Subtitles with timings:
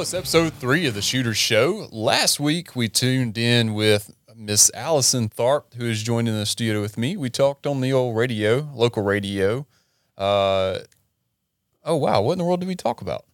[0.00, 1.86] Well, it's episode three of the Shooter Show.
[1.92, 6.96] Last week we tuned in with Miss Allison Tharp, who is joining the studio with
[6.96, 7.18] me.
[7.18, 9.66] We talked on the old radio, local radio.
[10.16, 10.78] Uh,
[11.84, 13.26] oh wow, what in the world did we talk about?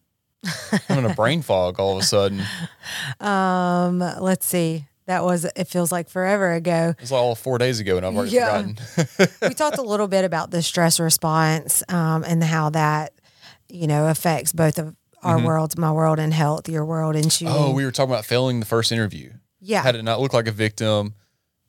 [0.89, 2.41] I'm in a brain fog all of a sudden.
[3.21, 4.87] Um, let's see.
[5.05, 6.95] That was it feels like forever ago.
[6.99, 8.73] It's all four days ago, and I've already Yeah.
[9.07, 9.37] forgotten.
[9.41, 13.13] we talked a little bit about the stress response um, and how that,
[13.69, 14.93] you know, affects both of
[15.27, 17.53] our worlds, my world and health, your world and shooting.
[17.55, 19.31] oh, we were talking about failing the first interview.
[19.59, 19.81] yeah.
[19.83, 21.13] How to not look like a victim.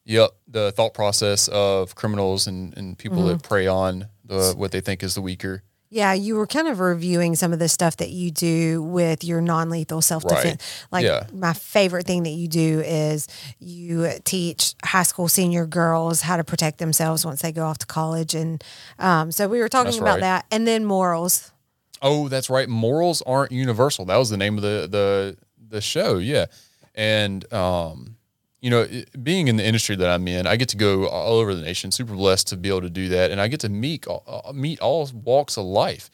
[0.05, 3.47] Yep, the thought process of criminals and, and people that Mm-hmm.
[3.49, 5.63] prey on the, what they think is the weaker.
[5.91, 9.41] Yeah, you were kind of reviewing some of the stuff that you do with your
[9.41, 10.63] non-lethal self-defense.
[10.93, 11.27] Like Yeah.
[11.33, 13.27] my favorite thing that you do is
[13.59, 17.87] you teach high school senior girls how to protect themselves once they go off to
[17.87, 18.63] college, and
[18.99, 20.21] um, so we were talking That's about right.
[20.21, 21.53] that, and then morals.
[22.01, 22.69] Oh, that's right.
[22.69, 24.05] Morals aren't universal.
[24.05, 25.37] That was the name of the the
[25.69, 26.19] the show.
[26.19, 26.47] Yeah,
[26.95, 28.17] and um,
[28.61, 28.87] you know,
[29.23, 31.91] being in the industry that I'm in, I get to go all over the nation.
[31.91, 34.53] Super blessed to be able to do that, and I get to meet all- uh,
[34.53, 36.11] meet all walks of life,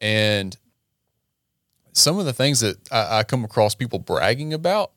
[0.00, 0.56] and
[1.92, 4.90] some of the things that I, I come across people bragging about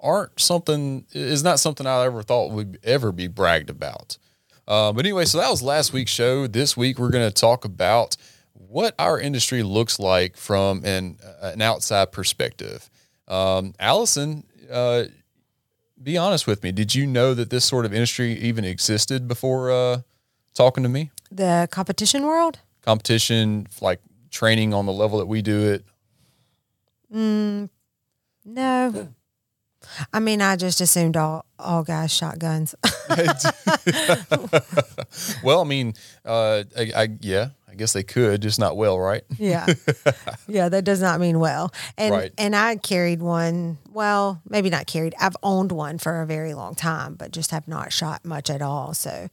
[0.00, 4.16] aren't something is not something I ever thought would ever be bragged about.
[4.68, 6.46] Uh, but anyway, so that was last week's show.
[6.46, 8.16] This week we're going to talk about
[8.68, 12.90] what our industry looks like from an an outside perspective.
[13.26, 15.04] Um, Allison, uh,
[16.02, 16.72] be honest with me.
[16.72, 20.00] Did you know that this sort of industry even existed before uh,
[20.54, 21.10] talking to me?
[21.30, 22.58] The competition world.
[22.82, 24.00] Competition, like
[24.30, 25.84] training on the level that we do it.
[28.44, 29.08] No.
[30.12, 32.74] I mean, I just assumed all all guys shot guns.
[35.42, 35.94] well, I mean,
[36.24, 39.24] uh, I, I yeah, guess they could, just not well, right?
[39.38, 39.66] yeah,
[40.46, 41.72] yeah, that does not mean well.
[41.98, 42.32] And Right.
[42.38, 43.78] and I carried one.
[43.92, 45.14] Well, maybe not carried.
[45.20, 48.62] I've owned one for a very long time, but just have not shot much at
[48.62, 48.94] all.
[48.94, 49.28] So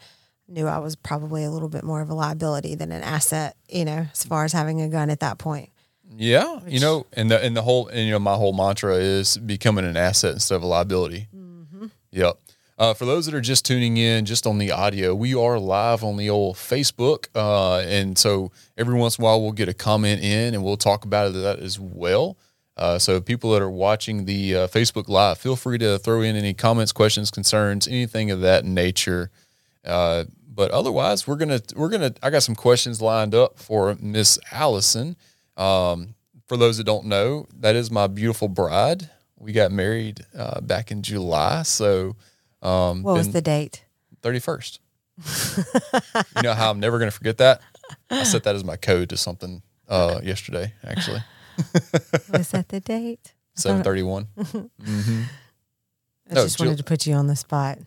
[0.47, 3.55] knew I was probably a little bit more of a liability than an asset.
[3.69, 5.69] You know, as far as having a gun at that point.
[6.15, 9.37] Yeah, you know, and the and the whole and you know my whole mantra is
[9.37, 11.27] becoming an asset instead of a liability.
[11.35, 11.87] Mm-hmm.
[12.11, 12.39] Yep.
[12.77, 16.03] Uh, for those that are just tuning in, just on the audio, we are live
[16.03, 19.73] on the old Facebook, uh, and so every once in a while we'll get a
[19.73, 22.37] comment in, and we'll talk about that as well.
[22.77, 26.35] Uh, so people that are watching the uh, Facebook live, feel free to throw in
[26.35, 29.31] any comments, questions, concerns, anything of that nature.
[29.83, 32.13] Uh, but otherwise, we're gonna we're gonna.
[32.21, 35.15] I got some questions lined up for Miss Allison.
[35.55, 36.13] Um,
[36.47, 39.09] for those that don't know, that is my beautiful bride.
[39.35, 42.15] We got married uh, back in July, so
[42.61, 43.83] um, What was the date?
[44.21, 44.79] thirty first.
[46.35, 47.61] you know how I'm never gonna forget that.
[48.09, 51.21] I set that as my code to something uh, yesterday, actually
[52.31, 53.33] Was that the date?
[53.55, 54.27] seven thirty one.
[54.37, 54.43] I
[56.33, 57.79] No, just Jill- wanted to put you on the spot.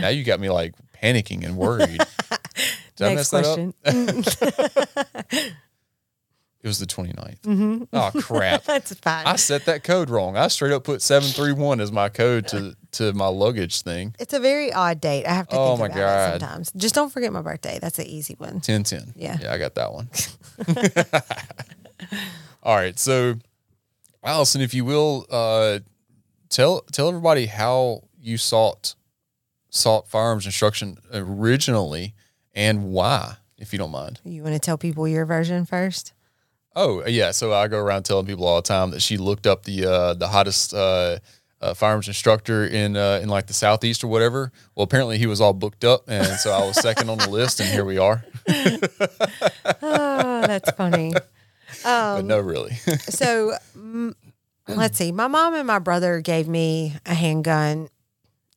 [0.00, 2.00] Now you got me like panicking and worried.
[2.96, 5.52] Did I mess Next question.
[6.62, 7.88] It was the 29th.
[7.92, 8.62] Oh crap.
[8.66, 9.26] That's fine.
[9.26, 10.36] I set that code wrong.
[10.36, 14.14] I straight up put 731 as my code to to my luggage thing.
[14.20, 15.26] It's a very odd date.
[15.26, 16.28] I have to Oh think my about God.
[16.36, 16.72] it sometimes.
[16.76, 17.78] Just don't forget my birthday.
[17.80, 18.54] That's an easy one.
[18.64, 19.14] 1010.
[19.16, 19.38] Yeah.
[19.40, 20.08] Yeah, I got that one.
[22.62, 22.98] All right.
[22.98, 23.34] So
[24.22, 25.80] Allison, if you will, uh
[26.48, 28.94] tell tell everybody how you sought
[29.70, 32.14] sought firearms instruction originally
[32.54, 34.20] and why, if you don't mind.
[34.24, 36.12] You want to tell people your version first?
[36.74, 39.64] Oh yeah, so I go around telling people all the time that she looked up
[39.64, 41.18] the uh, the hottest uh,
[41.60, 44.52] uh, firearms instructor in uh, in like the southeast or whatever.
[44.74, 47.60] Well, apparently he was all booked up, and so I was second on the list,
[47.60, 48.24] and here we are.
[49.84, 51.12] Oh, that's funny.
[51.84, 52.72] but no, really.
[53.08, 54.14] So mm,
[54.68, 55.12] let's see.
[55.12, 57.88] My mom and my brother gave me a handgun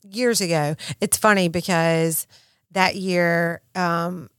[0.09, 0.75] years ago.
[1.01, 2.27] It's funny because
[2.71, 4.29] that year um,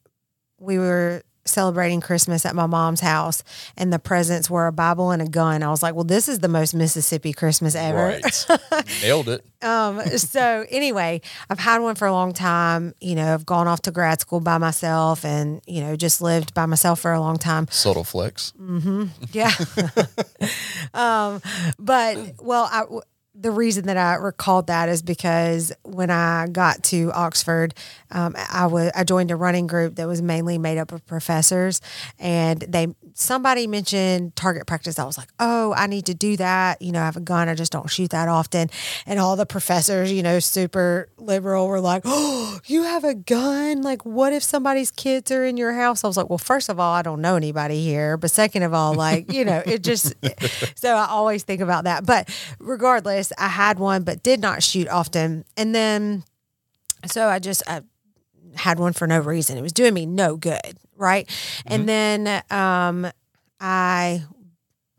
[0.59, 3.43] we were celebrating Christmas at my mom's house,
[3.77, 5.63] and the presents were a Bible and a gun.
[5.63, 8.47] I was like, "Well, this is the most Mississippi Christmas ever." right,
[9.03, 9.45] nailed it.
[9.63, 12.95] Um, so anyway, I've had one for a long time.
[13.01, 16.55] You know, I've gone off to grad school by myself and, you know, just lived
[16.55, 17.67] by myself for a long time.
[17.71, 18.53] Subtle flex.
[19.33, 19.53] Yeah.
[20.95, 21.41] um,
[21.79, 22.85] but well, I,
[23.39, 27.75] the reason that I recalled that is because when I got to Oxford,
[28.11, 31.81] um, I was I joined a running group that was mainly made up of professors,
[32.19, 34.99] and they somebody mentioned target practice.
[34.99, 36.81] I was like, oh, I need to do that.
[36.81, 37.49] You know, I have a gun.
[37.49, 38.71] I just don't shoot that often.
[39.07, 43.83] And all the professors, you know, super liberal, were like, oh, you have a gun.
[43.83, 46.05] Like, what if somebody's kids are in your house?
[46.05, 48.73] I was like, well, first of all, I don't know anybody here, but second of
[48.75, 50.15] all, like, you know, it just.
[50.75, 52.07] so I always think about that.
[52.07, 52.29] But
[52.59, 55.45] regardless, I had one, but did not shoot often.
[55.57, 56.25] And then,
[57.07, 57.63] so I just.
[57.69, 57.83] I,
[58.57, 59.59] had one for no reason.
[59.59, 61.27] It was doing me no good, right?
[61.27, 61.73] Mm-hmm.
[61.73, 63.11] And then um,
[63.61, 64.25] I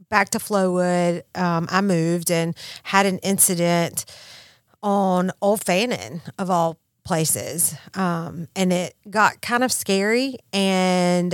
[0.09, 1.23] back to Flowood.
[1.35, 4.05] Um, I moved and had an incident
[4.81, 10.37] on Old Fannin of all places, um, and it got kind of scary.
[10.53, 11.33] And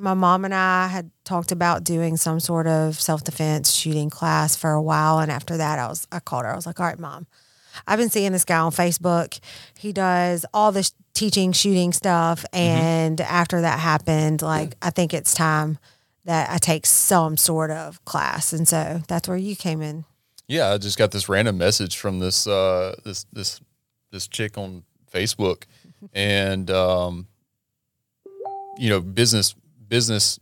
[0.00, 4.56] my mom and I had talked about doing some sort of self defense shooting class
[4.56, 6.52] for a while, and after that, I was I called her.
[6.52, 7.26] I was like, "All right, mom."
[7.86, 9.38] I've been seeing this guy on Facebook.
[9.78, 12.42] He does all this teaching shooting stuff.
[12.52, 12.56] Mm-hmm.
[12.56, 13.32] And mm-hmm.
[13.32, 15.78] after that happened, like, I think it's time
[16.24, 18.52] that I take some sort of class.
[18.52, 20.04] And so that's where you came in.
[20.46, 20.70] Yeah.
[20.70, 23.60] I just got this random message from this, uh, this, this,
[24.10, 25.64] this chick on Facebook
[26.14, 27.26] and, um,
[28.78, 29.54] you know, business,
[29.90, 30.40] business,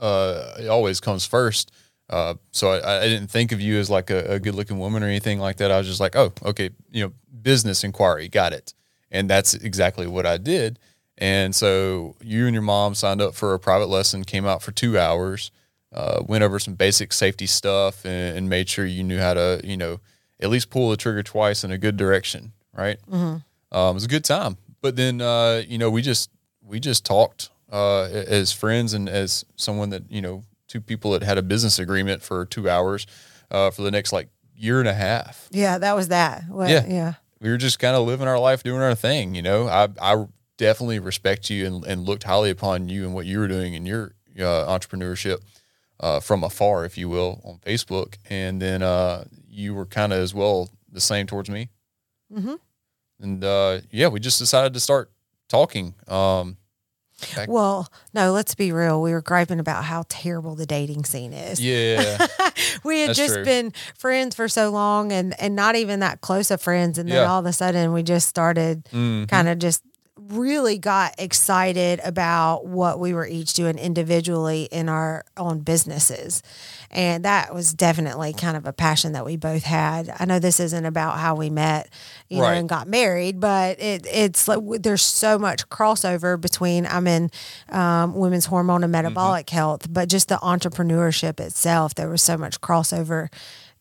[0.00, 1.70] uh, always comes first.
[2.10, 5.02] Uh, so I, I, didn't think of you as like a, a, good looking woman
[5.02, 5.72] or anything like that.
[5.72, 7.12] I was just like, oh, okay, you know,
[7.42, 8.74] business inquiry, got it.
[9.10, 10.78] And that's exactly what I did.
[11.18, 14.70] And so you and your mom signed up for a private lesson, came out for
[14.70, 15.50] two hours,
[15.92, 19.60] uh, went over some basic safety stuff, and, and, made sure you knew how to,
[19.64, 19.98] you know,
[20.40, 22.52] at least pull the trigger twice in a good direction.
[22.72, 22.98] Right.
[23.10, 23.76] Mm-hmm.
[23.76, 24.58] Um, it was a good time.
[24.80, 26.30] But then, uh, you know, we just
[26.62, 31.22] we just talked uh, as friends and as someone that you know two people that
[31.22, 33.06] had a business agreement for two hours
[33.50, 35.48] uh, for the next like year and a half.
[35.52, 36.44] Yeah, that was that.
[36.48, 37.14] What, yeah, yeah.
[37.40, 39.34] We were just kind of living our life, doing our thing.
[39.34, 40.26] You know, I I
[40.56, 43.84] definitely respect you and, and looked highly upon you and what you were doing in
[43.84, 45.42] your uh, entrepreneurship
[46.00, 48.16] uh, from afar, if you will, on Facebook.
[48.28, 51.68] And then uh, you were kind of as well the same towards me.
[52.32, 52.54] Mm-hmm.
[53.20, 55.10] And uh, yeah, we just decided to start
[55.48, 55.94] talking.
[56.08, 56.56] Um,
[57.34, 57.48] Back.
[57.48, 59.00] Well, no, let's be real.
[59.00, 61.58] We were griping about how terrible the dating scene is.
[61.60, 62.26] Yeah.
[62.84, 63.44] we had just true.
[63.44, 67.16] been friends for so long and and not even that close of friends and then
[67.16, 67.30] yeah.
[67.30, 69.24] all of a sudden we just started mm-hmm.
[69.24, 69.82] kind of just
[70.18, 76.42] really got excited about what we were each doing individually in our own businesses.
[76.90, 80.10] And that was definitely kind of a passion that we both had.
[80.18, 81.90] I know this isn't about how we met,
[82.28, 82.54] you right.
[82.54, 87.30] know, and got married, but it, it's like there's so much crossover between I'm in
[87.68, 89.56] um, women's hormone and metabolic mm-hmm.
[89.56, 93.28] health, but just the entrepreneurship itself, there was so much crossover.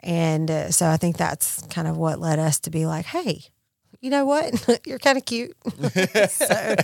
[0.02, 3.46] And uh, so I think that's kind of what led us to be like, hey,
[4.02, 4.82] you know what?
[4.86, 5.56] You're kind of cute.
[6.30, 6.76] so.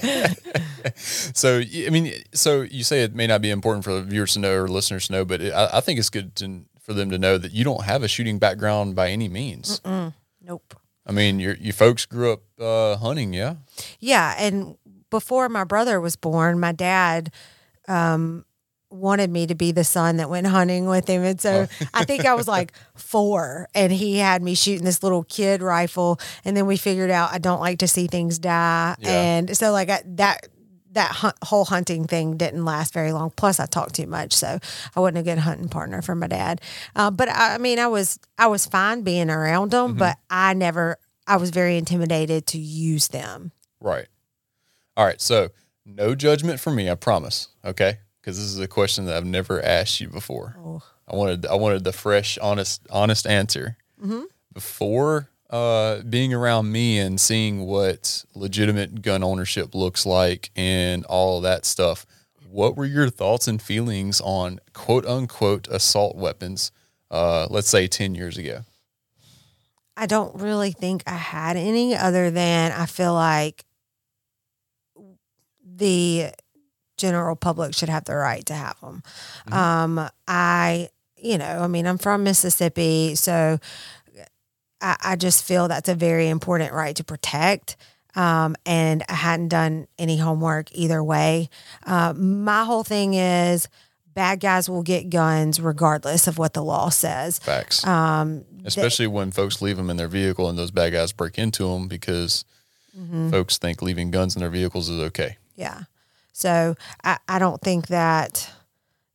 [0.96, 1.60] so.
[1.60, 4.54] I mean, so you say it may not be important for the viewers to know
[4.54, 7.18] or listeners to know, but it, I, I, think it's good to, for them to
[7.18, 9.80] know that you don't have a shooting background by any means.
[9.82, 10.14] Mm-mm.
[10.42, 10.76] Nope.
[11.06, 13.56] I mean, your you folks grew up uh, hunting, yeah.
[14.00, 14.78] Yeah, and
[15.10, 17.32] before my brother was born, my dad
[17.88, 18.46] um,
[18.92, 21.24] wanted me to be the son that went hunting with him.
[21.24, 21.86] And so oh.
[21.94, 26.20] I think I was like four and he had me shooting this little kid rifle.
[26.44, 28.96] And then we figured out I don't like to see things die.
[29.00, 29.10] Yeah.
[29.10, 30.48] And so like I, that,
[30.92, 33.32] that hunt, whole hunting thing didn't last very long.
[33.32, 34.60] Plus, I talked too much, so
[34.94, 36.60] I wasn't a good hunting partner for my dad.
[36.98, 40.00] Uh, but I, I, mean, I was I was fine being around them, mm-hmm.
[40.00, 43.54] but I never I was very intimidated to use them.
[43.80, 44.08] Right.
[44.98, 45.22] All right.
[45.22, 45.52] So
[45.86, 46.90] no judgment for me.
[46.90, 47.48] I promise.
[47.64, 50.56] Okay because this is a question that I've never asked you before.
[50.60, 50.84] Oh.
[51.08, 53.78] I wanted I wanted the fresh, honest, honest answer.
[54.02, 54.24] Mm-hmm.
[54.54, 61.38] Before uh, being around me and seeing what legitimate gun ownership looks like and all
[61.38, 62.06] of that stuff,
[62.50, 66.72] what were your thoughts and feelings on quote unquote assault weapons?
[67.10, 68.62] Uh, let's say ten years ago.
[69.98, 73.66] I don't really think I had any other than I feel like
[75.64, 76.32] the
[77.02, 79.04] general public should have the right to have them.
[79.48, 79.54] Mm-hmm.
[79.54, 83.60] Um, I, you know, I mean, I'm from Mississippi, so
[84.80, 87.76] I, I, just feel that's a very important right to protect.
[88.16, 91.50] Um, and I hadn't done any homework either way.
[91.86, 93.68] Uh, my whole thing is
[94.14, 97.40] bad guys will get guns regardless of what the law says.
[97.40, 97.86] Facts.
[97.86, 101.38] Um, Especially they, when folks leave them in their vehicle and those bad guys break
[101.38, 102.46] into them because
[102.98, 103.30] mm-hmm.
[103.30, 105.38] folks think leaving guns in their vehicles is okay.
[105.56, 105.84] Yeah.
[106.34, 108.50] So I, I don't think that,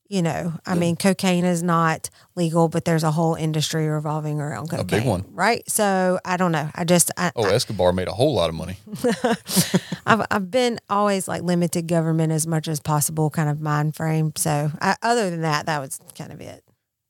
[0.09, 4.69] you know, I mean, cocaine is not legal, but there's a whole industry revolving around
[4.71, 4.87] cocaine.
[4.87, 5.25] big one.
[5.33, 5.69] right?
[5.69, 6.71] So I don't know.
[6.75, 8.79] I just I, Oh, Escobar made a whole lot of money.
[10.07, 14.33] I've I've been always like limited government as much as possible kind of mind frame.
[14.37, 16.63] So I, other than that, that was kind of it.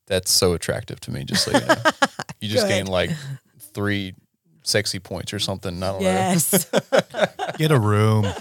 [0.07, 1.25] That's so attractive to me.
[1.25, 1.75] Just so you know,
[2.41, 3.11] you just gain like
[3.75, 4.15] three
[4.67, 5.83] sexy points or something.
[5.83, 6.69] I don't Yes.
[7.59, 8.27] Get a room.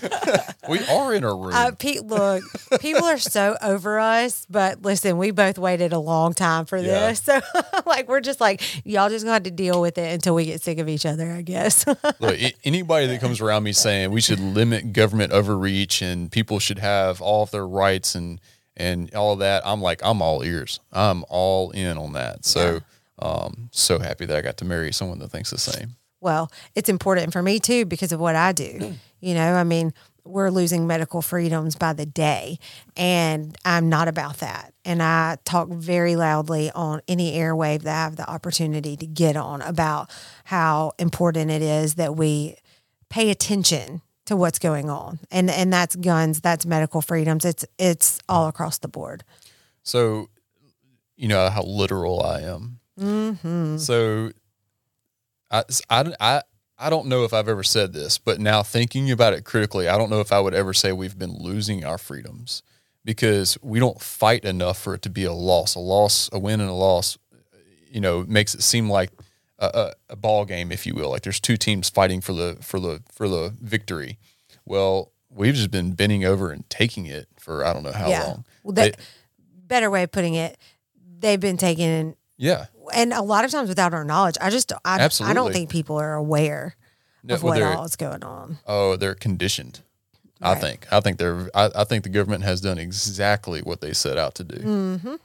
[0.68, 1.52] We are in a room.
[1.54, 2.44] Uh, Pete, look,
[2.80, 7.10] people are so over us, but listen, we both waited a long time for Yeah.
[7.10, 7.22] this.
[7.22, 7.40] So,
[7.86, 10.64] like, we're just like, y'all just gonna have to deal with it until we get
[10.64, 11.86] sick of each other, I guess.
[11.86, 16.58] Look, a- anybody that comes around me saying we should limit government overreach and people
[16.58, 18.42] should have all of their rights and
[18.76, 20.80] and all of that, I'm like, I'm all ears.
[20.92, 22.44] I'm all in on that.
[22.44, 22.80] So,
[23.20, 25.96] um, so happy that I got to marry someone that thinks the same.
[26.26, 28.96] Well, it's important for me too because of what I do.
[29.22, 32.58] You know, I mean, we're losing medical freedoms by the day,
[32.98, 34.74] and I'm not about that.
[34.84, 39.38] And I talk very loudly on any airwave that I have the opportunity to get
[39.38, 40.10] on about
[40.46, 42.56] how important it is that we
[43.10, 45.20] pay attention to what's going on.
[45.30, 47.46] And and that's guns, that's medical freedoms.
[47.46, 49.24] It's it's all across the board.
[49.84, 50.30] So,
[51.16, 52.80] you know how literal I am.
[53.00, 53.78] Mm-hmm.
[53.78, 54.32] So,
[55.52, 56.42] I, I, I,
[56.78, 59.98] I don't know if I've ever said this, but now thinking about it critically, I
[59.98, 62.64] don't know if I would ever say we've been losing our freedoms
[63.04, 65.76] because we don't fight enough for it to be a loss.
[65.76, 67.18] A loss, a win, and a loss,
[67.90, 69.12] you know, makes it seem like
[69.60, 71.12] a, a, a ball game, if you will.
[71.12, 74.18] Like there's two teams fighting for the for the for the victory.
[74.66, 78.24] Well, we've just been bending over and taking it for I don't know how yeah.
[78.24, 78.46] long.
[78.64, 79.00] Well, that, It-
[79.68, 80.58] better way of putting it,
[81.20, 84.36] they've been taken yeah, and a lot of times without our knowledge.
[84.42, 86.76] I just I, I don't think people are aware
[87.24, 88.58] No, of well, what all is going on.
[88.68, 89.82] Oh, they're conditioned.
[90.42, 90.86] I think.
[90.92, 91.50] I think they're.
[91.56, 94.58] I, I think the government has done exactly what they set out to do.
[94.58, 95.16] Mm-hmm.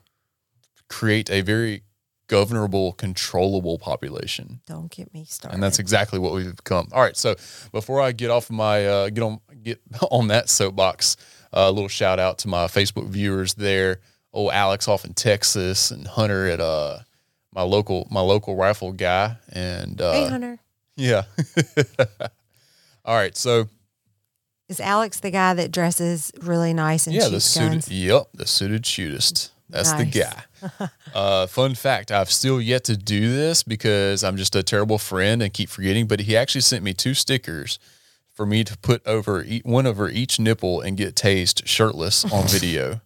[0.88, 1.82] Create a very
[2.26, 5.54] governable, controllable population, Don't get me started.
[5.54, 6.86] and that's exactly what we've become.
[6.92, 7.16] All right.
[7.16, 7.34] So
[7.72, 11.16] before I get off my uh, get on get on that soapbox,
[11.52, 14.00] uh, a little shout out to my Facebook viewers there.
[14.32, 17.00] Oh, Alex off in Texas, and Hunter at uh
[17.52, 20.58] my local my local rifle guy, and uh, hey Hunter,
[20.96, 21.24] yeah.
[23.04, 23.36] All right.
[23.36, 23.68] So
[24.68, 27.70] is Alex the guy that dresses really nice and yeah, the suited.
[27.70, 27.90] guns?
[27.90, 29.50] Yep, the suited shootist.
[29.68, 30.44] That's the guy.
[31.14, 35.42] uh, fun fact: I've still yet to do this because I'm just a terrible friend
[35.42, 36.06] and keep forgetting.
[36.06, 37.78] But he actually sent me two stickers
[38.32, 43.00] for me to put over one over each nipple and get tased shirtless on video.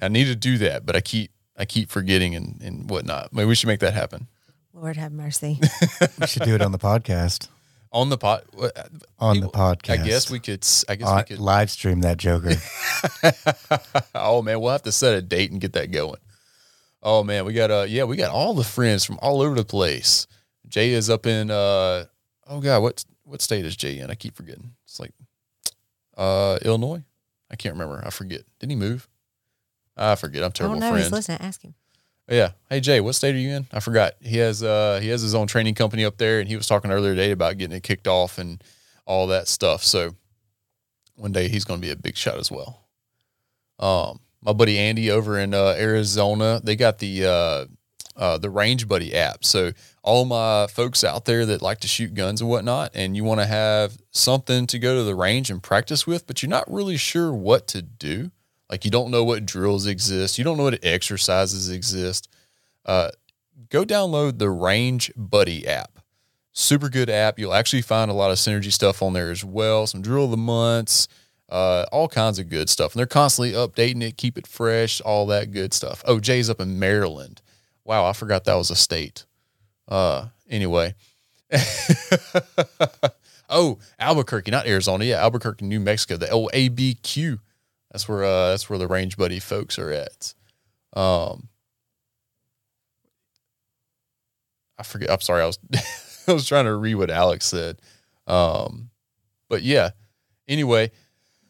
[0.00, 3.32] I need to do that, but I keep I keep forgetting and, and whatnot.
[3.32, 4.26] Maybe we should make that happen
[4.74, 5.58] Lord have mercy.
[6.20, 7.48] We should do it on the podcast.
[7.92, 8.42] on the pod,
[9.18, 9.90] On the podcast.
[9.90, 10.66] I guess we could.
[10.88, 11.38] I guess Uh, we could.
[11.42, 12.52] live stream that Joker.
[14.14, 16.20] oh man, we'll have to set a date and get that going.
[17.02, 19.64] Oh man, we got uh yeah, we got all the friends from all over the
[19.64, 20.26] place.
[20.68, 22.04] Jay is up in uh
[22.46, 24.10] oh god, what what state is Jay in?
[24.10, 24.72] I keep forgetting.
[24.84, 25.12] It's like
[26.16, 27.02] uh Illinois.
[27.50, 28.02] I can't remember.
[28.04, 28.42] I forget.
[28.58, 29.08] Didn't he move?
[29.96, 30.44] I forget.
[30.44, 30.90] I'm terrible don't know.
[30.90, 31.04] friend.
[31.04, 31.38] He's listening.
[31.40, 31.74] Ask him.
[32.28, 32.50] Yeah.
[32.68, 33.66] Hey Jay, what state are you in?
[33.72, 34.14] I forgot.
[34.20, 36.90] He has uh he has his own training company up there and he was talking
[36.90, 38.62] earlier today about getting it kicked off and
[39.06, 39.84] all that stuff.
[39.84, 40.14] So
[41.14, 42.88] one day he's gonna be a big shot as well.
[43.78, 47.66] Um my buddy Andy over in uh, Arizona, they got the uh
[48.16, 49.44] uh, the Range Buddy app.
[49.44, 49.72] So
[50.02, 53.40] all my folks out there that like to shoot guns and whatnot, and you want
[53.40, 56.96] to have something to go to the range and practice with, but you're not really
[56.96, 58.30] sure what to do.
[58.70, 62.28] Like you don't know what drills exist, you don't know what exercises exist.
[62.84, 63.10] Uh,
[63.70, 65.98] go download the Range Buddy app.
[66.52, 67.38] Super good app.
[67.38, 69.86] You'll actually find a lot of synergy stuff on there as well.
[69.86, 71.06] Some drill of the months,
[71.48, 72.92] uh, all kinds of good stuff.
[72.92, 76.02] And they're constantly updating it, keep it fresh, all that good stuff.
[76.06, 77.42] Oh, Jay's up in Maryland.
[77.84, 79.26] Wow, I forgot that was a state.
[79.86, 80.94] Uh, anyway.
[83.48, 85.04] oh, Albuquerque, not Arizona.
[85.04, 86.16] Yeah, Albuquerque, New Mexico.
[86.16, 87.38] The OABQ.
[87.96, 90.34] That's where uh that's where the range buddy folks are at.
[90.92, 91.48] Um
[94.78, 95.58] I forget I'm sorry, I was
[96.28, 97.80] I was trying to read what Alex said.
[98.26, 98.90] Um
[99.48, 99.92] but yeah.
[100.46, 100.90] Anyway,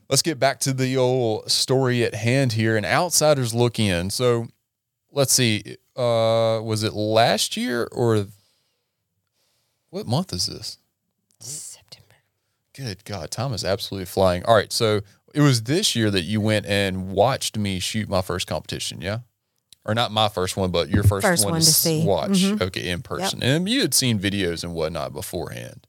[0.09, 2.77] let's get back to the old story at hand here.
[2.77, 4.11] And outsiders look in.
[4.11, 4.47] So
[5.11, 5.79] let's see.
[5.97, 8.29] Uh was it last year or
[9.91, 10.79] what month is this?
[11.41, 12.15] September.
[12.73, 14.45] Good God, time is absolutely flying.
[14.45, 15.01] All right, so
[15.37, 19.19] it was this year that you went and watched me shoot my first competition, yeah?
[19.85, 22.05] Or not my first one, but your first, First one, one to see.
[22.05, 22.31] watch.
[22.43, 22.61] Mhm.
[22.61, 23.43] Okay, in person.
[23.43, 25.87] And you had seen videos and whatnot beforehand.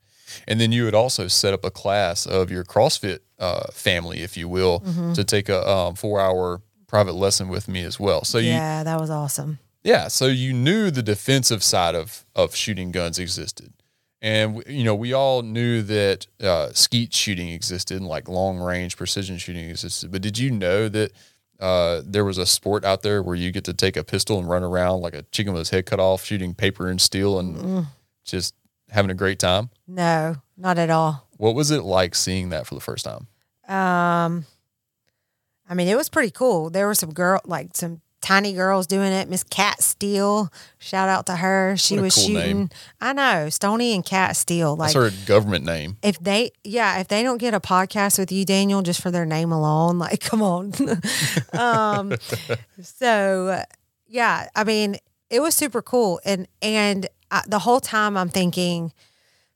[0.47, 4.37] And then you had also set up a class of your CrossFit uh, family, if
[4.37, 5.13] you will, Mm-hmm.
[5.13, 8.23] to take a um, four hour private lesson with me as well.
[8.23, 9.57] So you yeah, that was awesome.
[9.83, 13.73] yeah, so you knew the defensive side of of shooting guns existed,
[14.21, 18.97] and you know we all knew that uh, skeet shooting existed, and like long range
[18.97, 20.11] precision shooting existed.
[20.11, 21.11] But did you know that
[21.59, 24.49] uh, there was a sport out there where you get to take a pistol and
[24.49, 27.87] run around like a chicken with his head cut off, shooting paper and steel, and
[28.23, 28.55] just
[28.89, 29.69] having a great time?
[29.87, 31.27] No, not at all.
[31.37, 33.27] What was it like seeing that for the first time?
[33.67, 34.45] Um,
[35.69, 36.69] I mean, it was pretty cool.
[36.69, 39.29] There were some girl, like some tiny girls doing it.
[39.29, 41.75] Miss Cat Steele, shout out to her.
[41.77, 42.57] She was cool shooting.
[42.57, 42.69] name.
[42.99, 44.75] I know Stony and Cat Steele.
[44.75, 45.97] Like That's her government name.
[46.03, 49.25] if they, yeah, if they don't get a podcast with you, Daniel, just for their
[49.25, 50.73] name alone, like come on.
[51.53, 52.13] um,
[52.81, 53.61] so
[54.07, 54.97] yeah, I mean,
[55.29, 58.93] it was super cool, and and I, the whole time I'm thinking.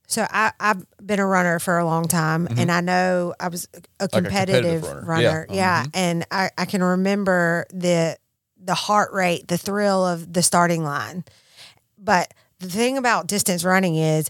[0.07, 3.65] So I, I've been a runner for a long time, and I know I was
[3.73, 4.03] a Mm-hmm.
[4.03, 5.21] a competitive competitive, runner.
[5.21, 5.33] Yeah.
[5.37, 5.47] runner.
[5.51, 5.89] Yeah, Mhm.
[5.93, 8.17] and I, I can remember the
[8.63, 11.23] the heart rate, the thrill of the starting line.
[11.97, 14.29] But the thing about distance running is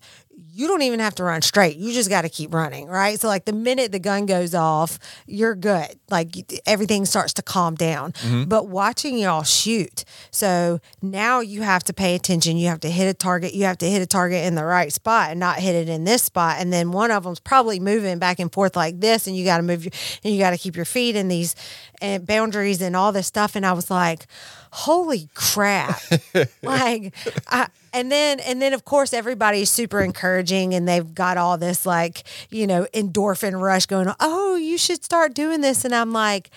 [0.50, 1.77] you don't even have to run straight.
[1.77, 3.19] You just got to keep running, right?
[3.19, 6.00] So like the minute the gun goes off, you're good.
[6.10, 8.13] Like everything starts to calm down.
[8.13, 8.45] Mm-hmm.
[8.45, 12.57] But watching y'all shoot, so now you have to pay attention.
[12.57, 13.53] You have to hit a target.
[13.53, 16.03] You have to hit a target in the right spot and not hit it in
[16.03, 16.57] this spot.
[16.60, 19.57] And then one of them's probably moving back and forth like this, and you got
[19.57, 19.91] to move your
[20.24, 21.55] and you got to keep your feet in these
[22.01, 23.55] and boundaries and all this stuff.
[23.55, 24.25] And I was like,
[24.71, 26.01] holy crap
[26.63, 27.13] like
[27.48, 31.86] I, and then and then of course everybody's super encouraging and they've got all this
[31.86, 36.12] like you know endorphin rush going on oh you should start doing this and i'm
[36.12, 36.50] like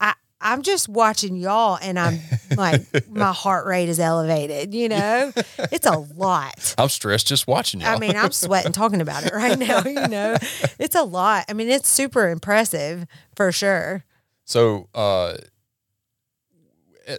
[0.00, 2.18] i i'm just watching y'all and i'm
[2.56, 5.32] like my heart rate is elevated you know
[5.72, 7.96] it's a lot I'm stressed just watching y'all.
[7.96, 9.82] I mean, I'm sweating talking about it right now.
[9.84, 10.36] You know,
[10.78, 11.44] it's a lot.
[11.48, 14.04] I mean, it's super impressive for sure.
[14.44, 15.38] So, uh,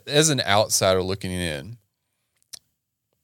[0.08, 1.78] as an outsider looking in,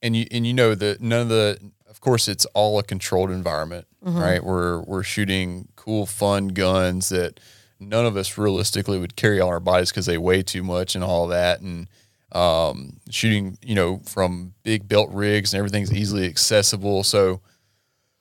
[0.02, 3.30] and you and you know that none of the, of course, it's all a controlled
[3.30, 4.44] environment, right?
[4.44, 7.40] We're we're shooting cool, fun guns that
[7.80, 11.02] none of us realistically would carry on our bodies because they weigh too much and
[11.04, 11.88] all that, and
[12.32, 17.02] um, shooting, you know, from big belt rigs and everything's easily accessible.
[17.02, 17.40] So,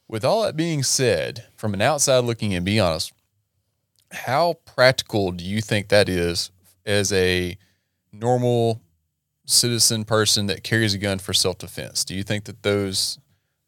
[0.07, 3.11] with all that being said, from an outside looking in, be honest,
[4.11, 6.51] how practical do you think that is
[6.85, 7.57] as a
[8.13, 8.81] normal
[9.45, 12.03] citizen person that carries a gun for self defense?
[12.03, 13.19] Do you think that those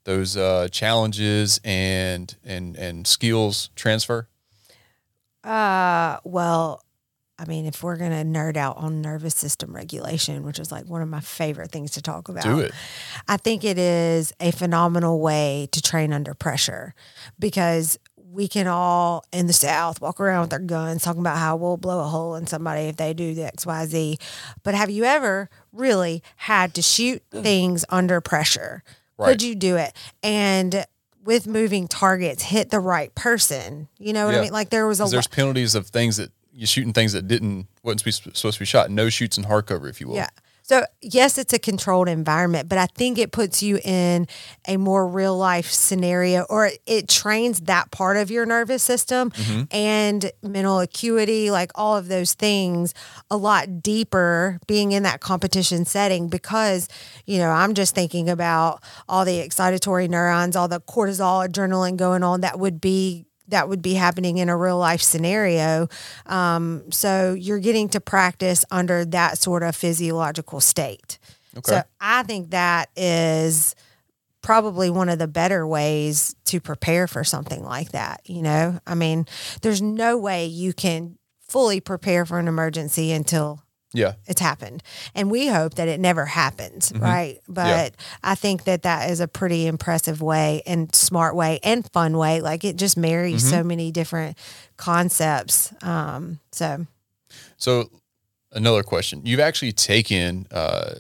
[0.06, 4.28] those uh, challenges and and and skills transfer?
[5.44, 6.84] Uh, well,
[7.40, 11.02] I mean, if we're gonna nerd out on nervous system regulation, which is like one
[11.02, 12.72] of my favorite things to talk about, Do it.
[13.28, 16.96] I think it is a phenomenal way to train under pressure
[17.38, 18.00] because
[18.32, 21.78] we can all in the South walk around with our guns talking about how we'll
[21.78, 24.20] blow a hole in somebody if they do the XYZ.
[24.64, 27.44] But have you ever really had to shoot mm.
[27.44, 28.84] things under pressure?
[29.18, 29.30] Right.
[29.30, 29.94] Could you do it?
[30.22, 30.86] And
[31.24, 33.88] with moving targets, hit the right person.
[33.98, 34.40] You know what Yeah.
[34.40, 34.54] I mean?
[34.54, 38.02] Like there was a there's penalties of things that you're shooting things that didn't wasn't
[38.02, 38.90] supposed supposed to be shot.
[38.90, 40.16] No shoots in hardcover, if you will.
[40.16, 40.30] Yeah.
[40.68, 44.28] So yes, it's a controlled environment, but I think it puts you in
[44.68, 49.64] a more real life scenario, or it, trains that part of your nervous system mm-hmm.
[49.72, 52.94] and mental acuity, like all of those things,
[53.32, 56.28] a lot deeper being in that competition setting.
[56.28, 56.90] Because
[57.26, 62.24] you know, I'm just thinking about all the excitatory neurons, all the cortisol, adrenaline going
[62.24, 65.88] on that would be that would be happening in a real life scenario.
[66.26, 71.18] Um, so you're getting to practice under that sort of physiological state.
[71.58, 71.72] Okay.
[71.72, 73.76] So I think that is
[74.42, 78.22] probably one of the better ways to prepare for something like that.
[78.26, 79.26] You know, I mean,
[79.62, 83.62] there's no way you can fully prepare for an emergency until
[83.98, 84.14] Yeah.
[84.26, 84.84] it's happened.
[85.16, 87.04] And we hope that it never happens, Mm-hmm.
[87.04, 87.40] right?
[87.48, 92.18] But I think that that is a pretty impressive way and smart way and fun
[92.18, 92.42] way.
[92.42, 93.50] Like it just marries Mm-hmm.
[93.58, 94.38] so many different
[94.78, 95.74] concepts.
[95.84, 96.86] Um, so
[97.58, 97.90] So
[98.52, 99.22] another question.
[99.26, 100.96] You've actually taken uh,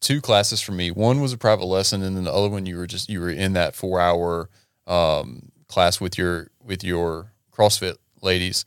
[0.00, 0.90] two classes from me.
[0.90, 3.30] One was a private lesson, and then the other one you were just you were
[3.30, 4.48] in that four hour
[4.86, 8.64] um, class with your with your CrossFit ladies,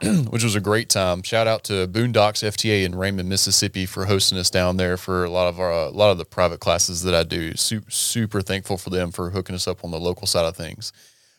[0.30, 1.22] which was a great time.
[1.22, 5.30] Shout out to Boondocks FTA in Raymond, Mississippi, for hosting us down there for a
[5.30, 7.56] lot of our a lot of the private classes that I do.
[7.56, 10.92] Super, super thankful for them for hooking us up on the local side of things.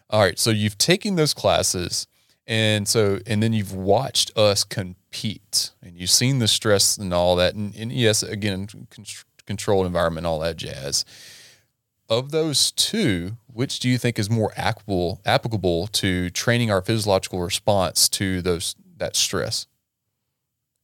[0.10, 2.08] All right, so you've taken those classes,
[2.48, 7.36] and so and then you've watched us compete, and you've seen the stress and all
[7.36, 9.06] that, and, and yes, again, con-
[9.46, 11.06] controlled environment, all that jazz.
[12.10, 17.42] Of those two, which do you think is more applicable applicable to training our physiological
[17.42, 19.68] response to those that stress?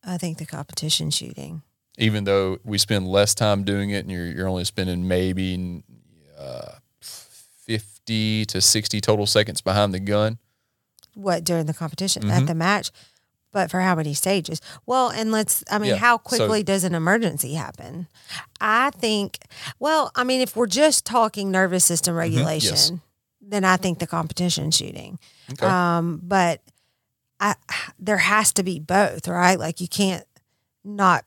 [0.04, 1.62] I think the competition shooting.
[1.98, 5.84] even though we spend less time doing it and you're, you're only spending maybe
[6.38, 10.40] uh, 50 to 60 total seconds behind the gun.
[11.14, 12.32] What during the competition Mm-hmm.
[12.32, 12.92] at the match,
[13.54, 14.60] but for how many stages?
[14.86, 15.64] Well, and let's.
[15.72, 18.08] I mean, Yeah, how so- quickly does an emergency happen?
[18.60, 19.38] I think.
[19.80, 22.94] Well, I mean, if we're just talking nervous system regulation, Mm-hmm.
[22.96, 23.02] yes.
[23.42, 25.20] then I think the competition shooting.
[25.54, 25.66] Okay.
[25.66, 26.60] Um, but
[27.40, 27.56] I
[28.00, 29.58] there has to be both, right?
[29.58, 30.26] Like you can't
[30.84, 31.24] not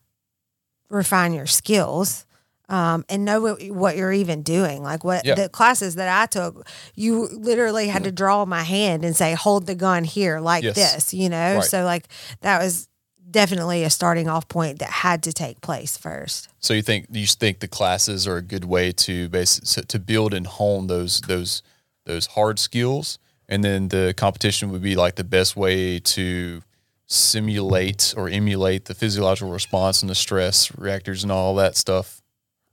[0.90, 2.25] refine your skills
[2.68, 4.82] um, and know what, what you're even doing.
[4.82, 5.34] Like what Yeah.
[5.36, 9.66] the classes that I took, you literally had to draw my hand and say, "Hold
[9.66, 10.74] the gun here, like Yes.
[10.74, 11.56] this," you know.
[11.56, 11.64] Right.
[11.64, 12.08] So like
[12.40, 12.88] that was
[13.30, 16.48] definitely a starting off point that had to take place first.
[16.60, 20.34] So you think you think the classes are a good way to base to build
[20.34, 21.62] and hone those those
[22.04, 26.62] those hard skills, and then the competition would be like the best way to
[27.08, 32.20] simulate or emulate the physiological response and the stress reactors and all that stuff.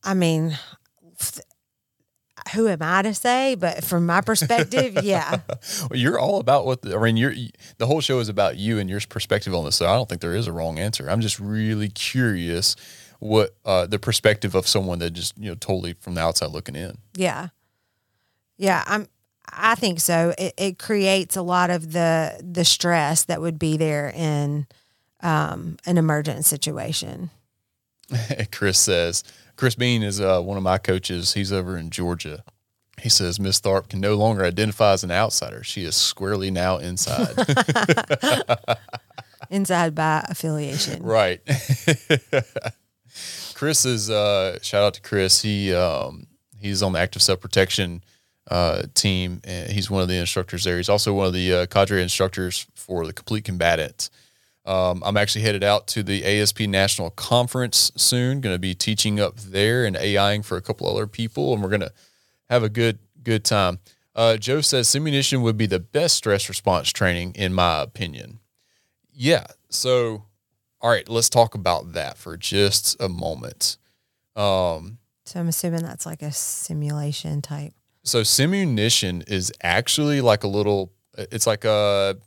[0.04, 0.58] I mean,
[2.54, 3.56] who am I to say?
[3.56, 5.40] But from my perspective, yeah.
[5.90, 7.18] Well, you're all about what the, I mean.
[7.18, 7.34] You're
[7.78, 9.76] the whole show is about you and your perspective on this.
[9.76, 11.10] So I don't think there is a wrong answer.
[11.10, 12.76] I'm just really curious
[13.20, 16.76] what uh, the perspective of someone that just you know totally from the outside looking
[16.76, 16.98] in.
[17.16, 17.50] Yeah.
[18.58, 19.08] Yeah, I'm
[19.52, 20.34] I think so.
[20.38, 24.68] It it creates a lot of the the stress that would be there in
[25.22, 27.30] um, an emergent situation.
[28.52, 29.24] Chris says
[29.64, 31.36] Chris Bean is uh, one of my coaches.
[31.36, 32.44] He's over in Georgia.
[33.02, 35.64] He says Miss Tharp can no longer identify as an outsider.
[35.64, 37.30] She is squarely now inside.
[39.50, 41.02] Inside by affiliation.
[41.02, 41.40] right.
[43.54, 45.42] Chris is uh, shout out to Chris.
[45.42, 46.28] He um,
[46.60, 48.04] he's on the active self protection
[48.52, 50.76] uh, team, and he's one of the instructors there.
[50.76, 54.10] He's also one of the uh, cadre instructors for the complete combatant.
[54.66, 58.40] Um, I'm actually headed out to the ASP National Conference soon.
[58.40, 61.70] Going to be teaching up there and AIing for a couple other people, and we're
[61.70, 61.92] going to
[62.50, 63.80] have a good good time.
[64.16, 68.40] Uh, Joe says simunition would be the best stress response training, in my opinion.
[69.12, 69.46] Yeah.
[69.70, 70.26] So,
[70.82, 73.78] all right, let's talk about that for just a moment.
[74.36, 77.74] Um, So I'm assuming that's like a simulation type.
[78.04, 80.92] so simunition is actually like a little.
[81.18, 82.18] It's like a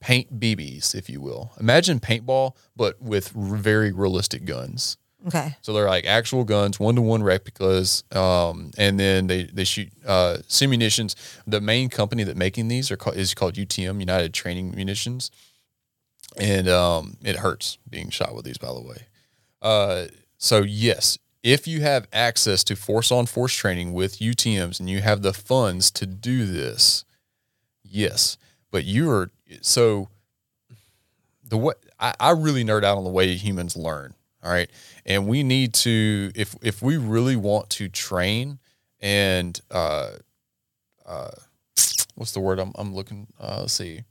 [0.00, 1.52] paint BBs, if you will.
[1.60, 4.96] Imagine paintball, but with r- very realistic guns.
[5.26, 5.54] Okay.
[5.60, 9.90] So they're like actual guns, one to one replicas, um, and then they they shoot
[10.06, 10.38] uh.
[10.48, 15.30] The main company that making these are called, is called UTM, United Training Munitions,
[16.38, 18.56] and um, it hurts being shot with these.
[18.56, 19.06] By the way,
[19.60, 20.06] uh,
[20.38, 25.00] so yes, if you have access to force on force training with UTM's and you
[25.02, 27.04] have the funds to do this,
[27.82, 28.38] yes,
[28.70, 30.08] but you are so
[31.48, 34.14] the what I, I really nerd out on the way humans learn.
[34.42, 34.70] All right.
[35.04, 38.58] And we need to if if we really want to train
[39.00, 40.10] and uh
[41.06, 41.30] uh
[42.14, 44.02] what's the word I'm I'm looking uh let's see.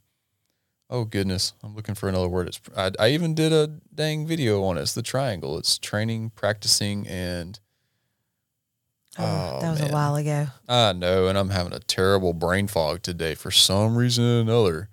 [0.92, 2.48] Oh goodness, I'm looking for another word.
[2.48, 4.82] It's I, I even did a dang video on it.
[4.82, 5.56] It's the triangle.
[5.56, 7.58] It's training, practicing, and
[9.18, 9.90] Oh, Oh, that was man.
[9.90, 10.46] a while ago.
[10.68, 14.88] I know, and I'm having a terrible brain fog today for some reason or another.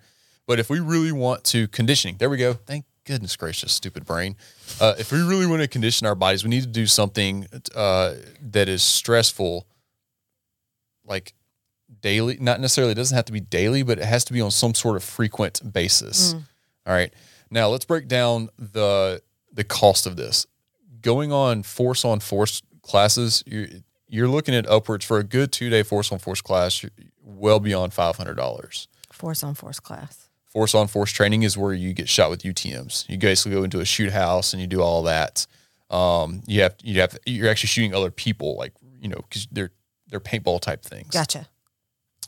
[0.47, 2.53] But if we really want to conditioning, there we go.
[2.53, 4.35] Thank goodness gracious, stupid brain.
[4.81, 8.15] Uh, if we really want to condition our bodies, we need to do something uh,
[8.41, 9.67] that is stressful,
[11.05, 11.33] like
[12.01, 12.37] daily.
[12.39, 14.73] Not necessarily, it doesn't have to be daily, but it has to be on some
[14.73, 16.33] sort of frequent basis.
[16.33, 17.13] All right.
[17.49, 20.45] Now let's break down the the cost of this.
[21.01, 23.67] Going on force on force classes, you're
[24.07, 27.59] you're looking at upwards for a good two day force on force class, you're well
[27.59, 28.87] beyond five hundred dollars.
[29.11, 30.26] Force on force class.
[30.49, 33.05] Force on force training is where you get shot with UTM's.
[33.07, 35.45] You basically go into a shoot house and you do all that.
[35.89, 39.71] Um, you have you have you're actually shooting other people, like you know, because they're
[40.09, 41.09] they're paintball type things.
[41.09, 41.47] Gotcha.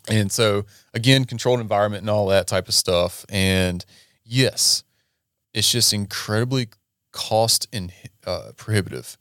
[0.09, 3.25] And so again, controlled environment and all that type of stuff.
[3.29, 3.85] And
[4.23, 4.83] yes,
[5.53, 6.69] it's just incredibly
[7.11, 7.91] cost and
[8.25, 9.17] uh, prohibitive.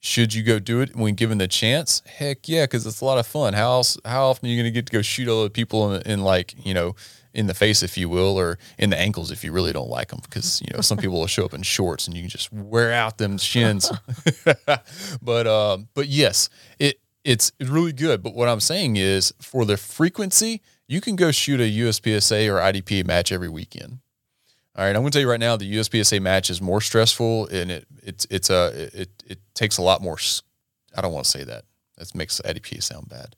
[0.00, 2.02] Should you go do it when given the chance?
[2.06, 3.54] Heck yeah, because it's a lot of fun.
[3.54, 3.98] How else?
[4.04, 6.54] How often are you going to get to go shoot other people in, in like
[6.64, 6.94] you know
[7.38, 10.08] in the face, if you will, or in the ankles if you really don't like
[10.08, 10.20] them?
[10.22, 12.92] Because you know some people will show up in shorts and you can just wear
[12.92, 13.90] out them shins.
[15.22, 16.48] but uh, but yes,
[16.78, 18.22] it it's really good.
[18.22, 22.58] But what I'm saying is, for the frequency, you can go shoot a USPSA or
[22.58, 24.00] IDP match every weekend.
[24.74, 27.46] All right, I'm going to tell you right now, the USPSA match is more stressful,
[27.48, 30.18] and it it's it's a it it takes a lot more.
[30.96, 31.64] I don't want to say that.
[31.98, 33.36] That makes IDP sound bad.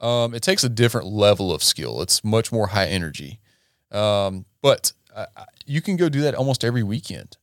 [0.00, 2.00] Um, it takes a different level of skill.
[2.02, 3.40] It's much more high energy,
[3.90, 5.26] um, but uh,
[5.66, 7.36] you can go do that almost every weekend.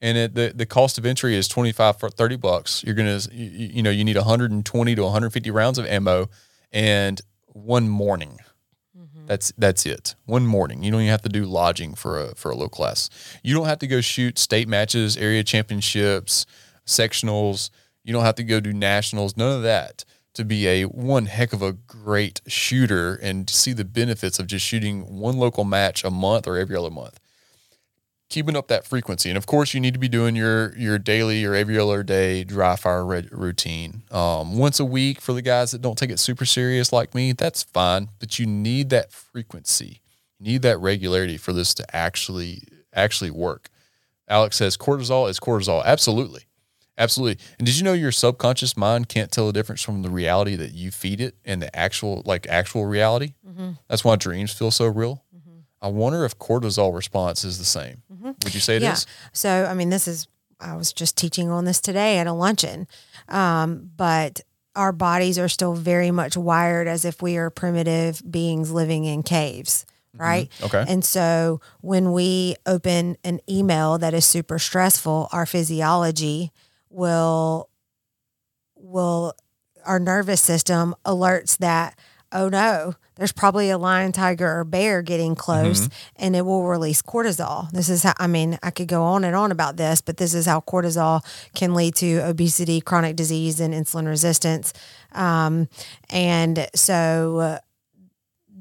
[0.00, 2.82] and it, the the cost of entry is 25 for 30 bucks.
[2.84, 6.28] You're gonna you, you know you need 120 to 150 rounds of ammo
[6.72, 8.38] and one morning.
[9.26, 10.14] That's that's it.
[10.26, 10.82] One morning.
[10.82, 13.10] You don't even have to do lodging for a for a low class.
[13.44, 16.46] You don't have to go shoot state matches area championships
[16.86, 17.70] sectionals.
[18.02, 21.52] You don't have to go do nationals none of that to be a one heck
[21.52, 26.10] of a great shooter and see the benefits of just shooting one local match a
[26.10, 27.18] month or every other month
[28.30, 29.28] keeping up that frequency.
[29.28, 32.44] And of course, you need to be doing your your daily or every other day
[32.44, 34.02] dry fire re- routine.
[34.10, 37.32] Um, once a week for the guys that don't take it super serious like me,
[37.32, 38.08] that's fine.
[38.18, 40.00] But you need that frequency,
[40.38, 42.62] you need that regularity for this to actually
[42.94, 43.68] actually work.
[44.28, 45.84] Alex says cortisol is cortisol.
[45.84, 46.42] Absolutely.
[47.00, 47.42] Absolutely.
[47.58, 50.74] And did you know your subconscious mind can't tell the difference from the reality that
[50.74, 53.32] you feed it and the actual, like actual reality?
[53.48, 53.70] Mm-hmm.
[53.88, 55.24] That's why dreams feel so real.
[55.34, 55.60] Mm-hmm.
[55.80, 58.02] I wonder if cortisol response is the same.
[58.12, 58.32] Mm-hmm.
[58.44, 59.06] Would you say it is?
[59.08, 59.28] yeah.
[59.32, 60.28] So, I mean, this is,
[60.60, 62.86] I was just teaching on this today at a luncheon.
[63.30, 64.42] Um, but
[64.76, 69.22] our bodies are still very much wired as if we are primitive beings living in
[69.22, 70.50] caves, right?
[70.62, 70.84] Okay.
[70.86, 76.52] And so when we open an email that is super stressful, our physiology
[76.90, 77.68] will
[78.76, 79.34] will
[79.84, 81.98] our nervous system alerts that
[82.32, 87.02] oh no there's probably a lion tiger or bear getting close and it will release
[87.02, 87.70] cortisol.
[87.70, 90.34] This is how i mean i could go on and on about this but this
[90.34, 91.22] is how cortisol
[91.54, 94.72] can lead to obesity chronic disease and insulin resistance.
[95.12, 95.68] Um,
[96.08, 97.60] and so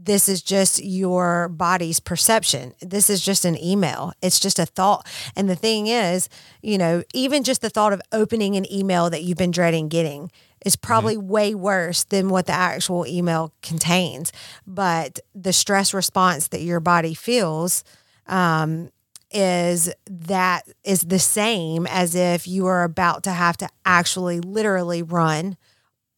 [0.04, 2.74] this is just your body's perception.
[2.82, 4.14] This is just an email.
[4.22, 5.08] It's just a thought.
[5.36, 6.30] And the thing is,
[6.62, 10.32] you know, even just the thought of opening an email that you've been dreading getting
[10.66, 14.32] is probably way worse than what the actual email contains.
[14.68, 17.84] But the stress response that your body feels
[18.28, 18.92] um,
[19.32, 25.02] is that is the same as if you are about to have to actually literally
[25.02, 25.56] run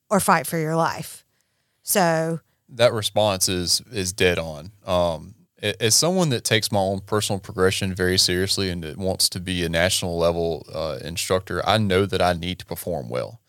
[0.09, 1.23] or fight for your life.
[1.83, 2.39] So,
[2.71, 4.71] that response is is dead on.
[4.85, 5.35] Um,
[5.79, 9.63] as someone that takes my own personal progression very seriously and that wants to be
[9.63, 13.41] a national level uh, instructor, I know that I need to perform well.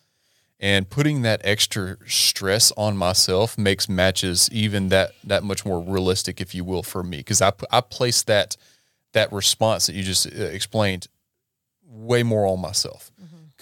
[0.59, 6.39] And putting that extra stress on myself makes matches even that that much more realistic,
[6.39, 8.55] if you will, for me, because I, I place that
[9.13, 11.07] that response that you just uh, explained
[11.85, 13.11] way more on myself.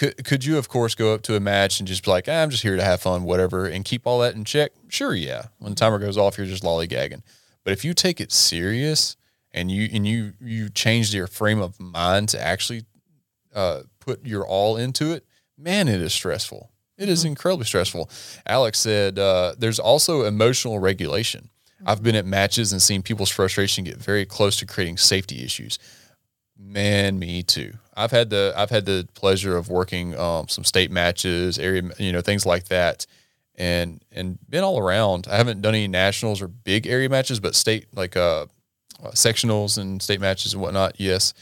[0.02, 2.42] Could could you, of course, go up to a match and just be like, ah,
[2.42, 4.72] I'm just here to have fun, whatever, and keep all that in check?
[4.88, 5.44] Sure, yeah.
[5.60, 7.22] When the timer goes off, you're just lollygagging.
[7.64, 9.16] But if you take it serious
[9.52, 12.86] and you and you you change your frame of mind to actually
[13.54, 15.24] uh, put your all into it,
[15.56, 16.72] man, it is stressful.
[16.98, 18.10] It is incredibly stressful.
[18.48, 21.52] Alex said uh, there's also emotional regulation.
[21.86, 25.78] I've been at matches and seen people's frustration get very close to creating safety issues.
[26.64, 27.74] Man, me too.
[27.96, 32.12] I've had the I've had the pleasure of working um, some state matches, area, you
[32.12, 33.06] know, things like that,
[33.56, 35.28] and and been all around.
[35.30, 38.46] I haven't done any nationals or big area matches, but state like uh,
[39.04, 41.00] uh, sectionals and state matches and whatnot.
[41.00, 41.34] Yes,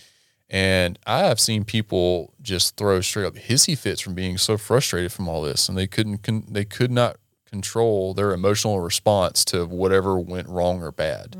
[0.49, 5.11] and I have seen people just throw straight up hissy fits from being so frustrated
[5.11, 9.65] from all this, and they couldn't con- they could not control their emotional response to
[9.65, 11.35] whatever went wrong or bad.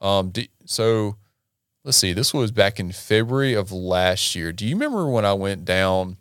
[0.00, 1.16] Um, do, so
[1.86, 2.12] let's see.
[2.12, 4.52] This was back in February of last year.
[4.52, 6.16] Do you remember when I went down?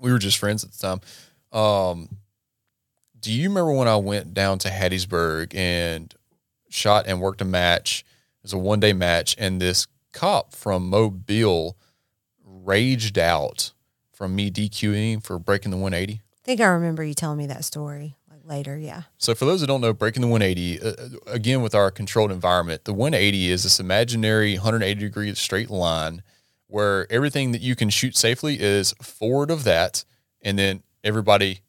[0.00, 1.00] We were just friends at the time.
[1.52, 2.08] Um,
[3.20, 6.12] do you remember when I went down to Hattiesburg and
[6.70, 8.00] shot and worked a match?
[8.40, 11.76] It was a one day match, and this cop from Mobile
[12.42, 13.72] raged out
[14.12, 16.14] from me DQing for breaking the 180.
[16.14, 18.16] I think I remember you telling me that story
[18.48, 18.76] later.
[18.76, 19.02] Yeah.
[19.18, 20.92] So for those that don't know, breaking the 180 uh,
[21.26, 26.22] again with our controlled environment, the 180 is this imaginary 180 degree straight line
[26.66, 30.04] where everything that you can shoot safely is forward of that,
[30.42, 31.60] and then everybody,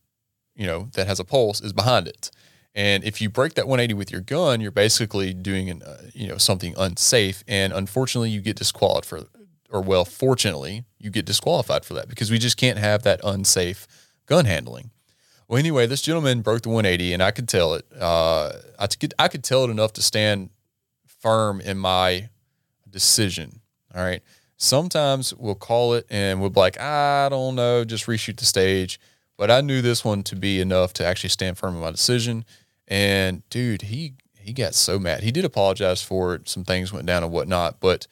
[0.55, 2.29] you know, that has a pulse is behind it.
[2.75, 6.27] And if you break that 180 with your gun, you're basically doing an, uh, you
[6.27, 9.21] know something unsafe, and unfortunately, you get disqualified for,
[9.69, 13.87] or well, fortunately, you get disqualified for that because we just can't have that unsafe
[14.27, 14.91] gun handling.
[15.49, 17.83] Well, anyway, this gentleman broke the 180, and I could tell it.
[17.99, 20.51] Uh, I could I could tell it enough to stand
[21.07, 22.29] firm in my
[22.87, 23.61] decision.
[23.95, 24.21] All right.
[24.57, 28.99] Sometimes we'll call it, and we'll be like, I don't know, just reshoot the stage.
[29.37, 32.45] But I knew this one to be enough to actually stand firm in my decision.
[32.87, 35.23] And dude, he he got so mad.
[35.23, 36.47] He did apologize for it.
[36.47, 37.79] Some things went down and whatnot.
[37.79, 38.05] But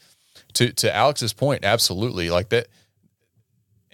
[0.54, 2.66] to to Alex's point, absolutely like that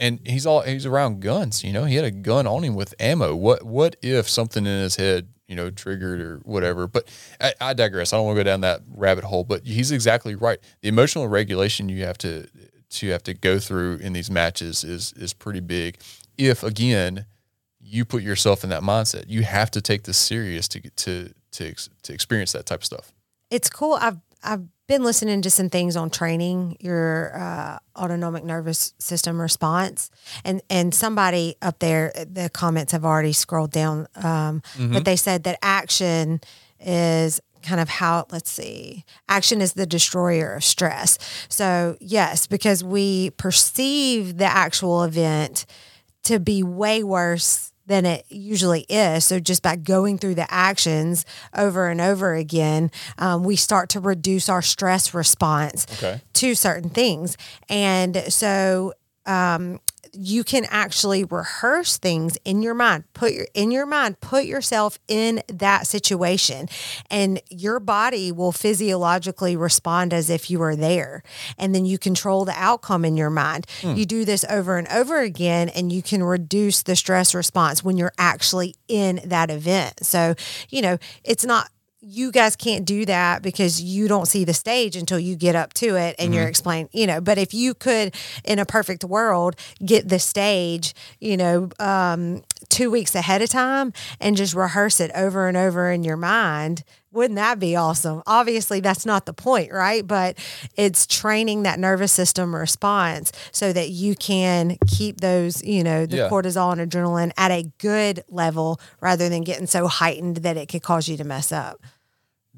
[0.03, 1.63] and he's all he's around guns.
[1.63, 3.35] You know, he had a gun on him with ammo.
[3.35, 6.87] What what if something in his head, you know, triggered or whatever.
[6.87, 7.07] But
[7.39, 8.11] I, I digress.
[8.11, 9.45] I don't want to go down that rabbit hole.
[9.45, 10.59] But he's exactly right.
[10.81, 12.47] The emotional regulation you have to
[12.89, 15.99] to have to go through in these matches is is pretty big.
[16.37, 17.25] If again
[17.79, 21.73] you put yourself in that mindset, you have to take this serious to to to
[22.03, 23.13] to experience that type of stuff.
[23.49, 23.93] it's cool.
[23.93, 30.11] I've I've been listening to some things on training your uh, autonomic nervous system response,
[30.43, 35.43] and and somebody up there, the comments have already scrolled down, um, but they said
[35.43, 36.41] that action
[36.79, 41.17] is kind of how let's see action is the destroyer of stress.
[41.47, 45.65] So yes because we perceive the actual event
[46.23, 49.25] to be way worse than it usually is.
[49.25, 53.99] So just by going through the actions over and over again, um, we start to
[53.99, 56.21] reduce our stress response Okay.
[56.33, 57.37] to certain things.
[57.69, 58.93] And so
[59.25, 59.79] um,
[60.11, 63.05] you can actually rehearse things in your mind.
[63.13, 66.67] Put your in your mind, put yourself in that situation,
[67.09, 71.23] and your body will physiologically respond as if you were there.
[71.57, 73.65] And then you control the outcome in your mind.
[73.81, 73.95] Hmm.
[73.95, 77.97] You do this over and over again, and you can reduce the stress response when
[77.97, 80.05] you're actually in that event.
[80.05, 80.35] So,
[80.69, 81.69] you know, it's not
[82.05, 85.73] you guys can't do that because you don't see the stage until you get up
[85.73, 87.21] to it and you're explaining, you know.
[87.21, 88.13] But if you could,
[88.43, 93.93] in a perfect world, get the stage, you know, um, two weeks ahead of time
[94.19, 98.21] and just rehearse it over and over in your mind, wouldn't that be awesome?
[98.27, 100.05] Obviously, that's not the point, right?
[100.05, 100.37] But
[100.75, 106.17] it's training that nervous system response so that you can keep those, you know, the
[106.17, 106.29] Yeah.
[106.29, 110.81] cortisol and adrenaline at a good level rather than getting so heightened that it could
[110.83, 111.79] cause you to mess up.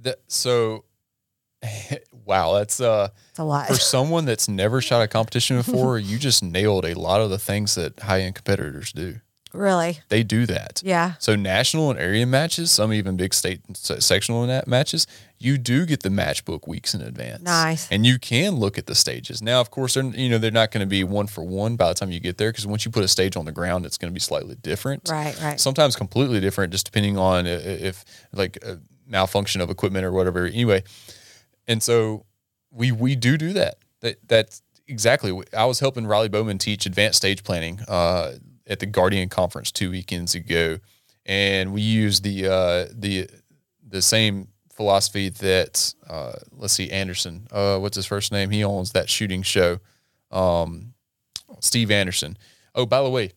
[0.02, 0.86] That, so,
[2.26, 3.68] wow, that's uh It's a lot.
[3.68, 5.98] for someone that's never shot a competition before.
[6.00, 9.20] you just nailed a lot of the things that high end competitors do.
[9.56, 10.00] Really?
[10.10, 10.82] They do that.
[10.84, 11.14] Yeah.
[11.20, 16.10] So national and area matches, some even big state sectional matches, you do get the
[16.10, 17.44] matchbook weeks in advance.
[17.44, 17.90] Nice.
[17.92, 19.42] And you can look at the stages.
[19.42, 21.90] Now, of course, they're you know they're not going to be one for one by
[21.90, 23.98] the time you get there because once you put a stage on the ground, it's
[23.98, 25.10] going to be slightly different.
[25.10, 25.60] Right, right.
[25.60, 30.46] Sometimes completely different, just depending on if like a malfunction of equipment or whatever.
[30.46, 30.84] Anyway,
[31.68, 32.26] and so
[32.72, 33.76] we we do do that.
[34.02, 35.38] That that's exactly.
[35.56, 38.34] I was helping Riley Bowman teach advanced stage planning uh,
[38.68, 40.80] at the Guardian conference two weekends ago,
[41.26, 43.28] and we used the uh, the
[43.88, 47.48] the same philosophy that uh, let's see Anderson.
[47.52, 48.50] Uh, what's his first name?
[48.50, 49.80] He owns that shooting show.
[50.32, 50.94] Um,
[51.60, 52.38] Steve Anderson.
[52.74, 53.32] Oh, by the way,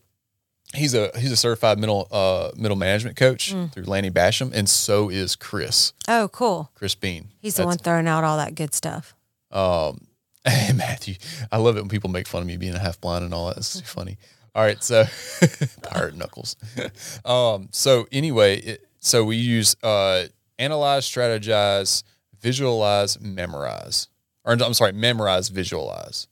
[0.73, 5.09] he's a he's a certified middle uh, middle management coach through Lanny Bassham, and so
[5.09, 6.71] is Chris Oh, cool.
[6.75, 7.29] Chris Bean.
[7.39, 9.15] He's the one throwing out all that good stuff.
[9.51, 10.07] Um,
[10.45, 11.15] hey Matthew,
[11.51, 13.47] I love it when people make fun of me being a half blind and all
[13.47, 13.57] that.
[13.57, 14.17] It's funny.
[14.55, 15.05] All right, so
[15.83, 16.55] pirate knuckles.
[17.25, 20.25] um, so anyway, it, so we use uh,
[20.57, 22.03] analyze, strategize,
[22.39, 24.07] visualize, memorize,
[24.43, 26.27] or I'm sorry, memorize, visualize.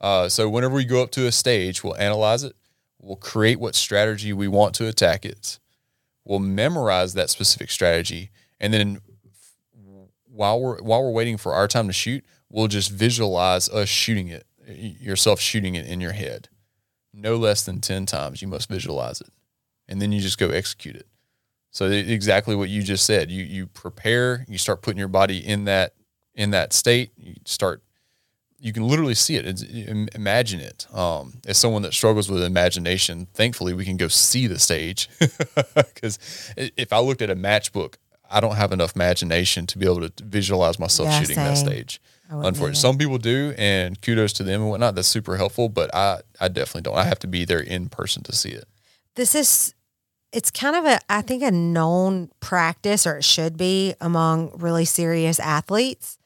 [0.00, 2.56] Uh, so whenever we go up to a stage, we'll analyze it.
[3.00, 5.58] We'll create what strategy we want to attack it.
[6.24, 9.00] We'll memorize that specific strategy, and then
[10.24, 14.28] while we're while we're waiting for our time to shoot, we'll just visualize us shooting
[14.28, 16.48] it, yourself shooting it in your head.
[17.12, 19.30] No less than ten times, you must visualize it,
[19.88, 21.06] and then you just go execute it.
[21.70, 23.30] So exactly what you just said.
[23.30, 24.44] You you prepare.
[24.48, 25.94] You start putting your body in that
[26.34, 27.10] in that state.
[27.16, 27.82] You start.
[28.60, 29.46] You can literally see it.
[29.46, 29.62] It's,
[30.16, 30.92] imagine it.
[30.92, 35.08] Um, as someone that struggles with imagination, thankfully we can go see the stage.
[35.74, 36.18] Because
[36.56, 37.94] if I looked at a matchbook,
[38.30, 42.00] I don't have enough imagination to be able to visualize myself Yeah, shooting that stage.
[42.30, 44.94] Unfortunately, some people do, and kudos to them and whatnot.
[44.94, 46.96] That's super helpful, but I, I definitely don't.
[46.96, 48.64] I have to be there in person to see it.
[49.14, 49.74] This is,
[50.32, 54.84] it's kind of a, I think, a known practice, or it should be among really
[54.84, 56.17] serious athletes.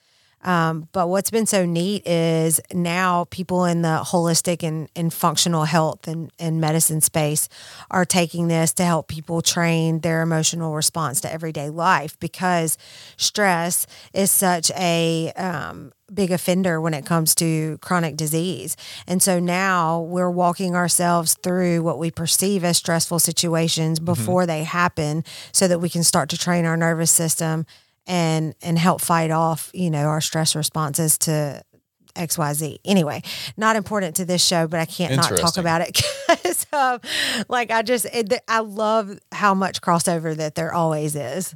[0.42, 5.64] Um, but what's been so neat is now people in the holistic and, and functional
[5.64, 7.48] health and, and medicine space
[7.90, 12.76] are taking this to help people train their emotional response to everyday life because
[13.16, 18.76] stress is such a um, big offender when it comes to chronic disease.
[19.06, 24.64] And so now we're walking ourselves through what we perceive as stressful situations before they
[24.64, 27.66] happen so that we can start to train our nervous system
[28.06, 31.62] and and help fight off, you know, our stress responses to
[32.14, 32.78] XYZ.
[32.84, 33.22] Anyway,
[33.56, 37.00] not important to this show, but I can't not talk about it because um,
[37.48, 41.54] like I just it, I love how much crossover that there always is.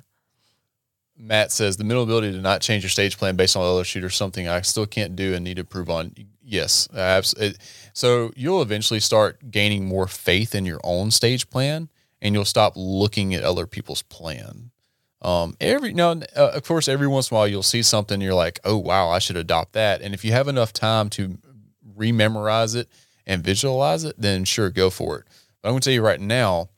[1.18, 4.14] Matt says the mental ability to not change your stage plan based on other shooters
[4.14, 6.14] something I still can't do and need to prove on.
[6.44, 7.58] Yes, abs- it-
[7.94, 11.88] so you'll eventually start gaining more faith in your own stage plan,
[12.20, 14.70] and you'll stop looking at other people's plan.
[15.22, 18.34] Um, every now, uh, of course, every once in a while you'll see something you're
[18.34, 20.02] like, oh wow, I should adopt that.
[20.02, 21.38] And if you have enough time to
[21.96, 22.88] rememorize it
[23.26, 25.24] and visualize it, then sure, go for it.
[25.62, 26.68] But I'm going to tell you right now,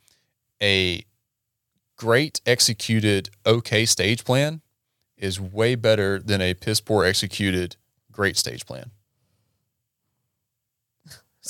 [0.61, 1.05] a
[1.97, 4.61] great executed okay stage plan
[5.17, 7.75] is way better than a piss poor executed
[8.11, 8.91] great stage plan.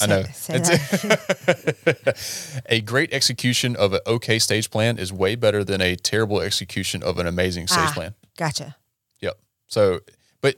[0.02, 0.24] I know.
[0.34, 2.62] say It's- that.
[2.70, 7.04] a great execution of an okay stage plan is way better than a terrible execution
[7.04, 7.92] of an amazing stage Ah.
[7.94, 8.14] plan.
[8.38, 8.76] gotcha.
[9.22, 9.38] Yep.
[9.68, 10.00] So,
[10.42, 10.56] but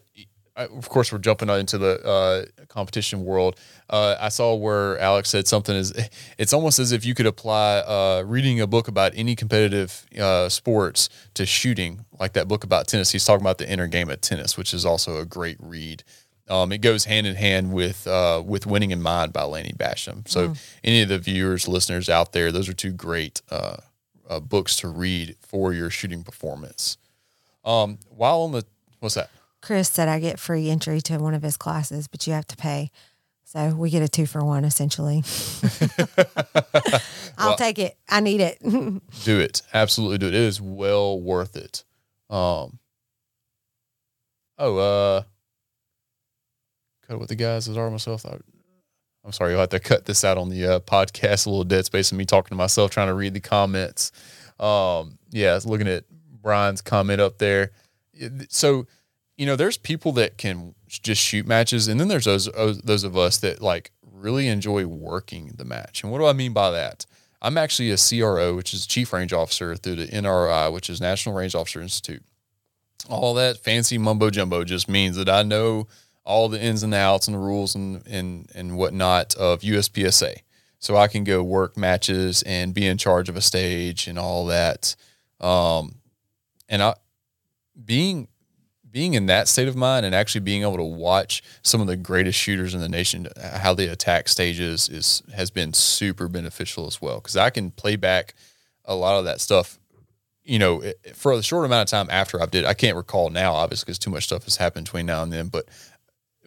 [0.56, 3.56] uh, of course, we're jumping out into the uh, competition world.
[3.90, 5.94] Uh, I saw where Alex said something is
[6.38, 10.50] it's almost as if you could apply uh, reading a book about any competitive uh,
[10.50, 13.12] sports to shooting, like that book about tennis.
[13.12, 16.04] He's talking about the inner game of tennis, which is also a great read.
[16.52, 20.28] Um, it goes hand in hand with uh, with Winning in Mind by Lanny Bassham.
[20.28, 23.78] So, any of the viewers, listeners out there, those are two great uh,
[24.30, 26.98] uh, books to read for your shooting performance.
[27.64, 28.66] Um, while on the
[29.00, 29.30] what's that?
[29.62, 32.58] Chris said I get free entry to one of his classes, but you have to
[32.58, 32.92] pay.
[33.46, 35.24] So we get a two for one essentially.
[37.38, 37.98] I'll take it.
[38.10, 38.60] I need it.
[39.24, 39.62] Do it.
[39.74, 40.34] Absolutely do it.
[40.34, 41.84] It is well worth it.
[42.30, 42.80] Um.
[44.58, 45.24] Oh, uh,
[47.12, 48.26] cut it with the guys as are myself.
[48.26, 48.38] I,
[49.26, 51.46] I'm sorry, you'll have to cut this out on the uh, podcast.
[51.46, 54.12] A little dead space of me talking to myself, trying to read the comments.
[54.60, 56.06] Um, yeah, looking at
[56.42, 57.72] Brian's comment up there.
[58.50, 58.88] So,
[59.38, 62.46] you know, there's people that can just shoot matches, and then there's those
[62.84, 66.04] those of us that like really enjoy working the match.
[66.04, 67.06] And what do I mean by that?
[67.42, 71.36] I'm actually a CRO, which is Chief Range Officer through the NROI, which is National
[71.36, 72.24] Range Officer Institute.
[73.10, 75.88] All that fancy mumbo jumbo just means that I know
[76.24, 80.38] all the ins and outs and the rules and and and whatnot of USPSA.
[80.80, 84.48] So I can go work matches and be in charge of a stage and all
[84.48, 84.96] that.
[85.40, 85.96] Um,
[86.68, 86.96] and I
[87.84, 88.28] being
[88.92, 91.96] being in that state of mind and actually being able to watch some of the
[91.96, 97.02] greatest shooters in the nation how they attack stages is has been super beneficial as
[97.02, 98.36] well because I can play back
[98.86, 99.80] a lot of that stuff
[100.44, 103.54] you know for a short amount of time after I've did I can't recall now
[103.54, 105.66] obviously because too much stuff has happened between now and then but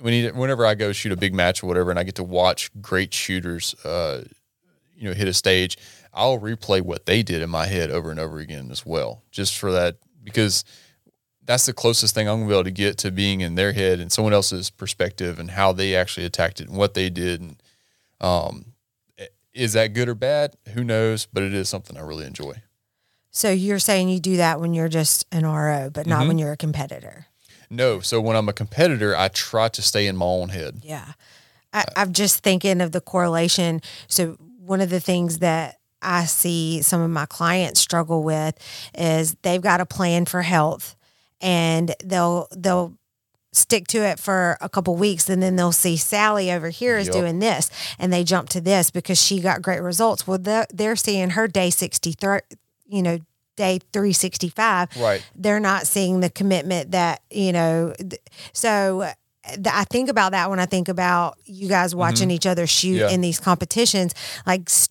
[0.01, 2.70] when whenever I go shoot a big match or whatever and I get to watch
[2.80, 4.24] great shooters uh
[4.97, 5.78] you know hit a stage
[6.12, 9.57] I'll replay what they did in my head over and over again as well just
[9.59, 10.64] for that because
[11.47, 14.01] that's the closest thing I'm gonna be able to get to being in their head
[14.01, 17.40] and someone else's perspective and how they actually attacked it and what they did.
[17.42, 17.62] And
[18.20, 18.72] um,
[19.53, 20.57] is that good or bad?
[20.72, 21.26] Who knows?
[21.30, 22.62] But it is something I really enjoy.
[23.30, 26.53] so you're saying you do that when you're just an RO, but not when you're
[26.53, 27.26] a competitor.
[27.75, 30.81] No, so when I'm a competitor, I try to stay in my own head.
[30.83, 31.12] Yeah.
[31.72, 33.81] I, I'm just thinking of the correlation.
[34.07, 38.57] So, one of the things that I see some of my clients struggle with
[38.97, 40.97] is they've got a plan for health
[41.41, 42.95] and they'll, they'll,
[43.57, 47.07] stick to it for a couple weeks and then they'll see Sally over here is
[47.07, 47.14] Yup.
[47.14, 47.70] doing this
[48.01, 50.27] and they jump to this because she got great results.
[50.27, 52.41] Well, they're, they're seeing her day 63,
[52.87, 53.20] you know,
[53.57, 55.24] day 365 Right.
[55.34, 58.20] they're not seeing the commitment that you know th-
[58.52, 59.11] so
[59.46, 62.94] th- I think about that when I think about you guys watching each other shoot
[62.94, 63.09] Mm-hmm.
[63.09, 63.11] Yeah.
[63.14, 64.14] in these competitions
[64.46, 64.88] like s-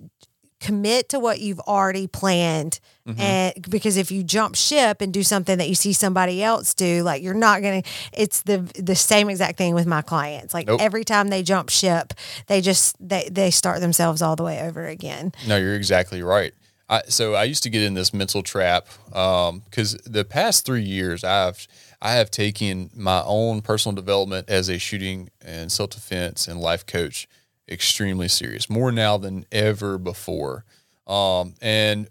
[0.59, 3.19] commit to what you've already planned Mm-hmm.
[3.19, 7.03] and because if you jump ship and do something that you see somebody else do
[7.03, 10.67] like you're not going to it's the the same exact thing with my clients like
[10.67, 10.79] Nope.
[10.79, 12.13] every time they jump ship
[12.47, 16.53] they just they they start themselves all the way over again No, you're exactly right.
[16.89, 21.23] I, so I used to get in this mental trap because the past three years
[21.23, 21.67] I've
[22.01, 26.85] I have taken my own personal development as a shooting and self defense and life
[26.85, 27.27] coach
[27.69, 30.65] extremely serious, more now than ever before.
[31.07, 32.09] Um, and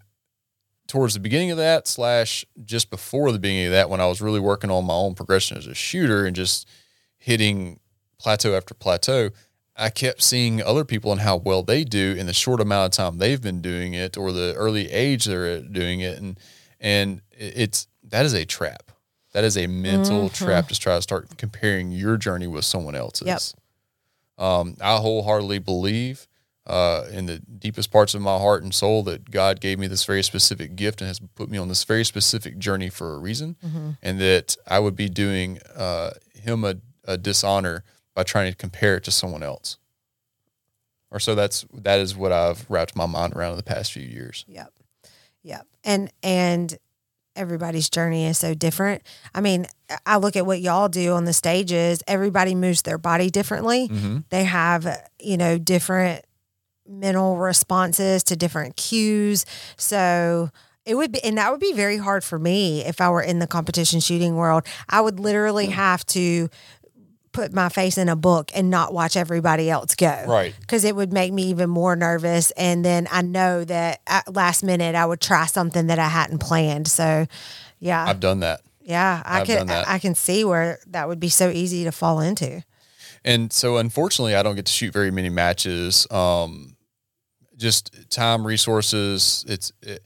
[0.89, 4.23] towards the beginning of that, slash just before the beginning of that, when I was
[4.23, 6.69] really working on my own progression as a shooter and just
[7.19, 7.79] hitting
[8.19, 9.31] plateau after plateau,
[9.77, 12.97] I kept seeing other people and how well they do in the short amount of
[12.97, 16.19] time they've been doing it or the early age they're doing it.
[16.19, 16.39] And,
[16.79, 18.93] and it's, that is a trap.
[19.33, 23.27] That is a mental trap to try to start comparing your journey with someone else's.
[23.27, 24.45] Yep.
[24.45, 26.27] Um, I wholeheartedly believe
[26.67, 30.05] uh, in the deepest parts of my heart and soul that God gave me this
[30.05, 33.57] very specific gift and has put me on this very specific journey for a reason,
[34.03, 38.97] and that I would be doing uh, Him a, a dishonor by trying to compare
[38.97, 39.79] it to someone else.
[41.11, 44.03] Or so that's that is what I've wrapped my mind around in the past few
[44.03, 44.45] years.
[44.49, 44.73] Yep.
[45.43, 45.67] Yep.
[45.85, 46.79] And and
[47.37, 49.03] everybody's journey is so different.
[49.35, 49.67] I mean,
[50.07, 53.89] I look at what y'all do on the stages, everybody moves their body differently.
[53.89, 54.19] Mm-hmm.
[54.31, 54.87] They have,
[55.19, 56.25] you know, different
[56.87, 59.47] mental responses to different cues.
[59.77, 60.51] So
[60.85, 63.39] it would be, and that would be very hard for me if I were in
[63.39, 64.67] the competition shooting world.
[64.89, 65.73] I would literally hmm.
[65.73, 66.49] have to
[67.33, 70.25] put my face in a book and not watch everybody else go.
[70.29, 70.55] Right.
[70.61, 72.51] Because it would make me even more nervous.
[72.53, 76.39] And then I know that at last minute I would try something that I hadn't
[76.39, 76.89] planned.
[76.89, 77.27] So,
[77.81, 78.05] yeah.
[78.05, 78.61] I've done that.
[78.81, 79.23] yeah.
[79.25, 79.89] I I've can, done that.
[79.89, 82.63] I can see where that would be so easy to fall into.
[83.25, 86.07] And so, unfortunately, I don't get to shoot very many matches.
[86.11, 86.77] Um,
[87.57, 89.45] just time, resources.
[89.49, 90.03] It's it,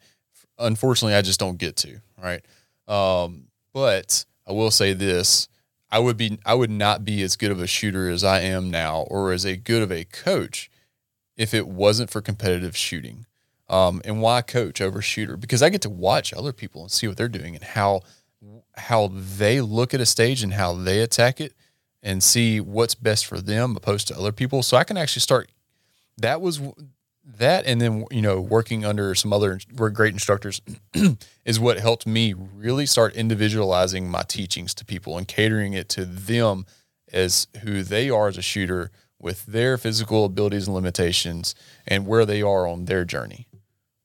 [0.58, 2.00] unfortunately I just don't get to.
[2.22, 2.44] Right.
[2.86, 5.48] Um, but I will say this:
[5.90, 8.70] I would be, I would not be as good of a shooter as I am
[8.70, 10.70] now, or as a good of a coach,
[11.36, 13.26] if it wasn't for competitive shooting.
[13.68, 15.36] Um, and why coach over shooter?
[15.36, 18.02] Because I get to watch other people and see what they're doing and how
[18.76, 21.54] how they look at a stage and how they attack it
[22.02, 24.62] and see what's best for them opposed to other people.
[24.62, 25.50] So I can actually start.
[26.18, 26.60] That was
[27.26, 30.60] that, and then you know, working under some other great instructors
[31.44, 36.04] is what helped me really start individualizing my teachings to people and catering it to
[36.04, 36.66] them
[37.12, 41.54] as who they are as a shooter with their physical abilities and limitations
[41.86, 43.48] and where they are on their journey.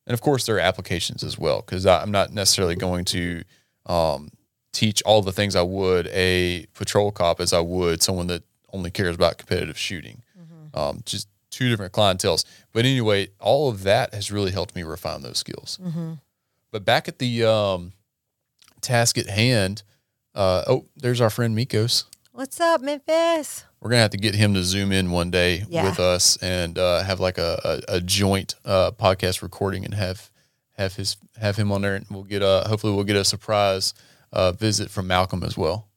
[0.07, 3.43] And of course, there are applications as well, because I'm not necessarily going to
[3.85, 4.29] um,
[4.73, 8.43] teach all the things I would a patrol cop as I would someone that
[8.73, 10.23] only cares about competitive shooting.
[10.73, 12.43] Um, just two different clientels.
[12.73, 15.79] But anyway, all of that has really helped me refine those skills.
[16.71, 17.93] But back at the um,
[18.81, 19.83] task at hand,
[20.33, 22.05] uh, oh, there's our friend Mikos.
[22.31, 23.65] What's up, Memphis?
[23.81, 25.83] We're gonna have to get him to zoom in one day Yeah.
[25.83, 30.29] with us and uh, have like a, a, a joint uh, podcast recording and have
[30.77, 33.93] have his have him on there, and we'll get a hopefully we'll get a surprise
[34.31, 35.89] uh, visit from Malcolm as well.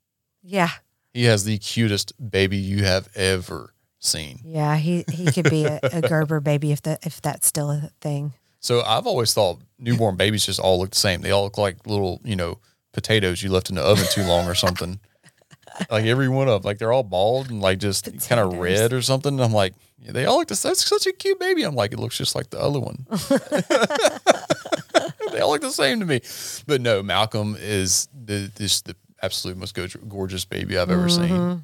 [0.42, 0.70] Yeah.
[1.12, 3.73] He has the cutest baby you have ever
[4.04, 4.40] seen.
[4.44, 4.76] Yeah.
[4.76, 8.34] He, he could be a, a Gerber baby if that, if that's still a thing.
[8.64, 11.20] So I've always thought newborn babies just all look the same.
[11.20, 12.60] They all look like little you know
[12.94, 15.00] potatoes you left in the oven too long or something.
[15.90, 18.94] like every one of them, like they're all bald and like just kind of red
[18.94, 19.38] or something.
[19.38, 20.70] I'm like, yeah, they all look the same.
[20.70, 21.62] That's such a cute baby.
[21.62, 23.06] I'm like, it looks just like the other one.
[25.32, 26.22] they all look the same to me.
[26.66, 31.28] But no, Malcolm is the this the absolute most go- gorgeous baby I've ever seen.
[31.28, 31.58] Mm-hmm.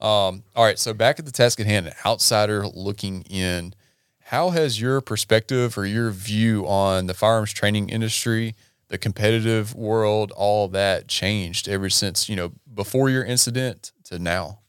[0.00, 3.74] Um, all right, so back at the task at hand, an outsider looking in.
[4.28, 8.54] How has your perspective or your view on the firearms training industry,
[8.88, 14.60] the competitive world, all that changed ever since, you know, before your incident to now?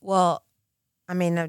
[0.00, 0.42] Well,
[1.08, 1.48] I mean, uh,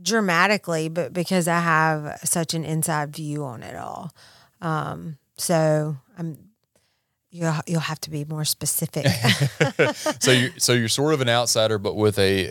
[0.00, 4.12] dramatically, but because I have such an inside view on it all.
[4.60, 6.47] Um, so I'm,
[7.30, 9.06] you'll, you'll have to be more specific.
[10.20, 12.46] So you're so you're sort of an outsider, but with a,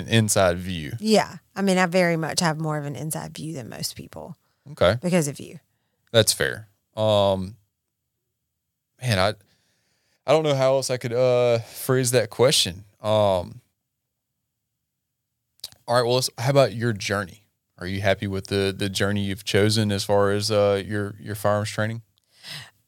[0.00, 0.92] an inside view.
[1.00, 1.36] yeah.
[1.54, 4.36] I mean, I very much have more of an inside view than most people
[4.72, 5.58] Okay, because of you.
[6.12, 6.68] that's fair.
[6.96, 7.56] Um,
[9.00, 9.28] man, I
[10.26, 12.84] I don't know how else I could uh phrase that question.
[13.02, 13.60] Um,
[15.86, 17.44] all right, well, how about your journey?
[17.78, 21.34] Are you happy with the the journey you've chosen as far as uh your your
[21.34, 22.02] firearms training?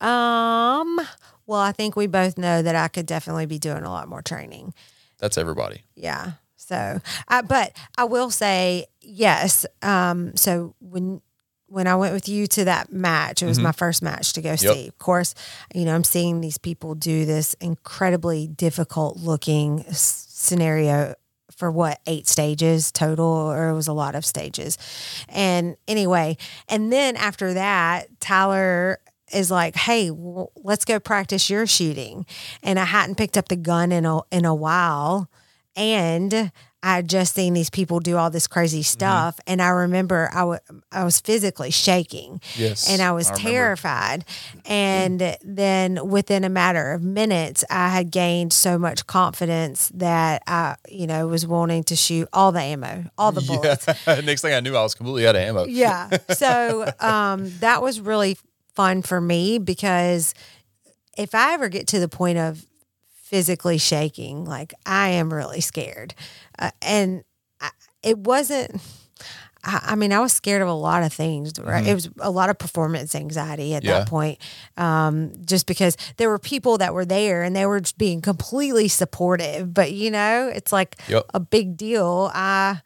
[0.01, 1.01] Um,
[1.47, 4.22] well, I think we both know that I could definitely be doing a lot more
[4.22, 4.74] training.
[5.18, 5.82] That's everybody.
[5.95, 6.32] Yeah.
[6.57, 9.66] So, uh, but I will say yes.
[9.82, 11.20] Um, so when
[11.66, 14.55] when I went with you to that match, it was my first match to go
[14.55, 14.86] see.
[14.86, 15.34] Of course,
[15.74, 21.14] you know I'm seeing these people do this incredibly difficult looking scenario
[21.57, 24.78] for what eight stages total, or it was a lot of stages.
[25.28, 26.36] And anyway,
[26.68, 28.99] and then after that, Tyler
[29.35, 32.24] is like, "Hey, well, let's go practice your shooting."
[32.62, 35.28] And I hadn't picked up the gun in a in a while,
[35.76, 38.82] and I had just seen these people do all this crazy Mm-hmm.
[38.82, 40.59] stuff, and I remember I wa-
[40.93, 44.26] I was physically shaking, Yes, and I was I terrified.
[44.66, 50.76] And then within a matter of minutes, I had gained so much confidence that I,
[50.89, 53.87] you know, was wanting to shoot all the ammo, all the bullets.
[54.07, 54.20] Yeah.
[54.24, 55.64] Next thing I knew, I was completely out of ammo.
[55.64, 56.11] Yeah.
[56.35, 58.37] So um, that was really
[58.75, 60.35] fun for me because
[61.16, 62.64] if I ever get to the point of
[63.22, 66.14] physically shaking, like I am really scared.
[66.59, 67.25] Uh, and
[67.61, 67.70] I,
[68.03, 68.81] it wasn't.
[69.62, 71.87] I I mean, I was scared of a lot of things, right?
[71.87, 73.89] It was a lot of performance anxiety at Mm-hmm.
[73.89, 73.99] Yeah.
[74.01, 74.39] that point,
[74.77, 78.89] um, just because there were people that were there and they were just being completely
[78.89, 79.72] supportive.
[79.72, 81.25] But you know, it's like Yep.
[81.33, 82.31] a big deal.
[82.35, 82.83] I,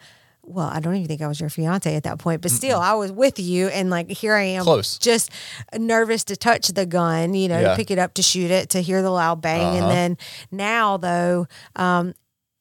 [0.48, 2.94] well, I don't even think I was your fiance at that point, but still, I
[2.94, 4.98] was with you, and like here I am, Close.
[4.98, 5.30] just
[5.76, 7.70] nervous to touch the gun, you know, Yeah.
[7.70, 9.88] to pick it up to shoot it, to hear the loud bang, Uh-huh.
[9.88, 10.18] and then
[10.50, 11.46] now though,
[11.76, 12.14] um,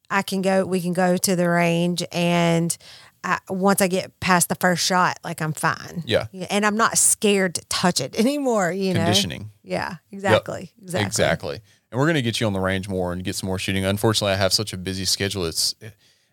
[0.10, 0.66] I can go.
[0.66, 2.76] We can go to the range, and
[3.24, 6.04] I, once I get past the first shot, like I'm fine.
[6.06, 6.28] Yeah.
[6.50, 8.72] and I'm not scared to touch it anymore.
[8.72, 9.52] You know, Conditioning.
[9.64, 11.60] Yeah, exactly, exactly, Exactly.
[11.92, 13.84] And we're going to get you on the range more and get some more shooting.
[13.86, 15.46] Unfortunately, I have such a busy schedule.
[15.46, 15.74] It's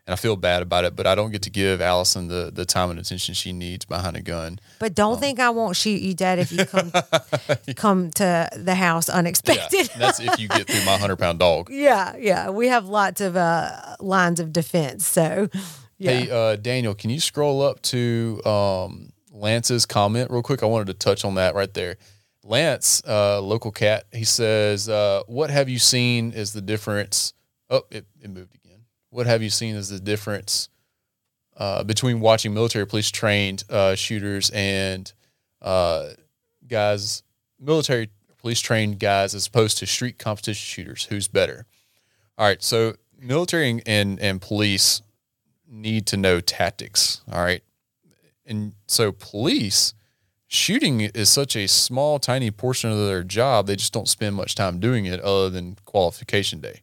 [0.07, 2.65] and I feel bad about it, but I don't get to give Allison the the
[2.65, 4.59] time and attention she needs behind a gun.
[4.79, 6.93] But Um, don't think I won't shoot you dead if you come
[7.77, 9.91] come to the house Yeah, unexpected.
[9.97, 11.69] that's if you get through my hundred pound dog.
[11.71, 12.51] Yeah, yeah.
[12.51, 15.07] We have lots of uh, lines of defense.
[15.07, 15.49] So,
[15.99, 16.11] yeah.
[16.11, 20.63] Hey, uh, Daniel, can you scroll up to um, Lance's comment real quick?
[20.63, 21.97] I wanted to touch on that right there.
[22.43, 27.33] Lance, uh, local cat, he says, uh, "What have you seen is the difference?"
[27.71, 28.64] Oh, it, it moved again.
[29.15, 30.69] What have you seen is the difference
[31.57, 35.12] uh, between watching military police trained uh, shooters and
[35.62, 36.09] uh,
[36.67, 37.23] guys,
[37.61, 41.05] military police trained guys, as opposed to street competition shooters?
[41.05, 41.65] Who's better?
[42.37, 45.01] All right, so military and, and police
[45.71, 47.21] need to know tactics.
[47.31, 47.62] All right.
[48.45, 49.95] And so police
[50.49, 53.69] shooting is such a small, tiny portion of their job.
[53.69, 56.81] They just don't spend much time doing it other than qualification day.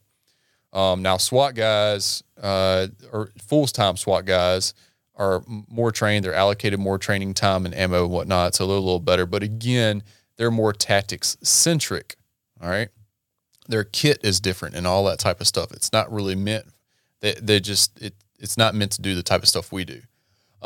[0.72, 4.74] Um, now, SWAT guys uh, or full time SWAT guys
[5.16, 6.24] are more trained.
[6.24, 8.54] They're allocated more training time and ammo and whatnot.
[8.54, 9.26] So they're a little better.
[9.26, 10.02] But again,
[10.36, 12.16] they're more tactics centric.
[12.62, 12.88] All right.
[13.68, 15.72] Their kit is different and all that type of stuff.
[15.72, 16.66] It's not really meant.
[17.20, 20.00] They, they just it it's not meant to do the type of stuff we do.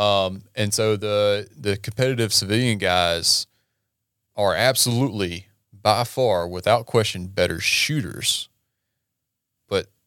[0.01, 3.47] Um, and so the the competitive civilian guys
[4.35, 8.49] are absolutely by far, without question, better shooters.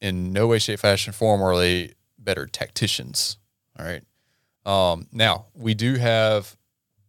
[0.00, 3.36] In no way, shape, fashion, form are they better tacticians.
[3.78, 4.02] All right.
[4.64, 6.56] Um, now we do have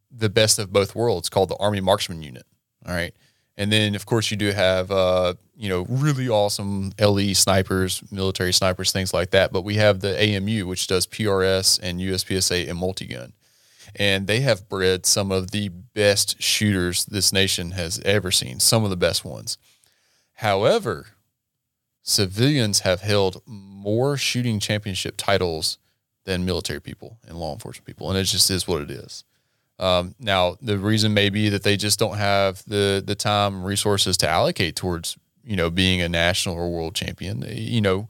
[0.10, 2.46] the best of both worlds called the Army Marksman Unit.
[2.86, 3.14] All right.
[3.58, 8.54] And then, of course, you do have, uh, you know, really awesome LE snipers, military
[8.54, 9.52] snipers, things like that.
[9.52, 13.34] But we have the AMU, which does PRS and USPSA and multi-gun.
[13.96, 18.84] And they have bred some of the best shooters this nation has ever seen, some
[18.84, 19.58] of the best ones.
[20.36, 21.08] However,
[22.04, 25.78] civilians have held more shooting championship titles
[26.26, 28.10] than military people and law enforcement people.
[28.10, 29.24] And it just is what it is.
[29.80, 34.16] Um, now, the reason may be that they just don't have the the time resources
[34.18, 37.44] to allocate towards you know being a national or world champion.
[37.50, 38.08] You know,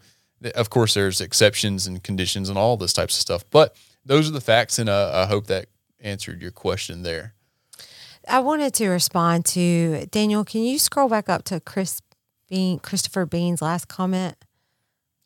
[0.53, 4.33] of course, there's exceptions and conditions and all this types of stuff, but those are
[4.33, 5.67] the facts, and uh, I hope that
[6.01, 7.35] answered your question there.
[8.27, 10.43] I wanted to respond to Daniel.
[10.43, 12.01] Can you scroll back up to Chris
[12.51, 14.35] Bean, Christopher Bean's last comment?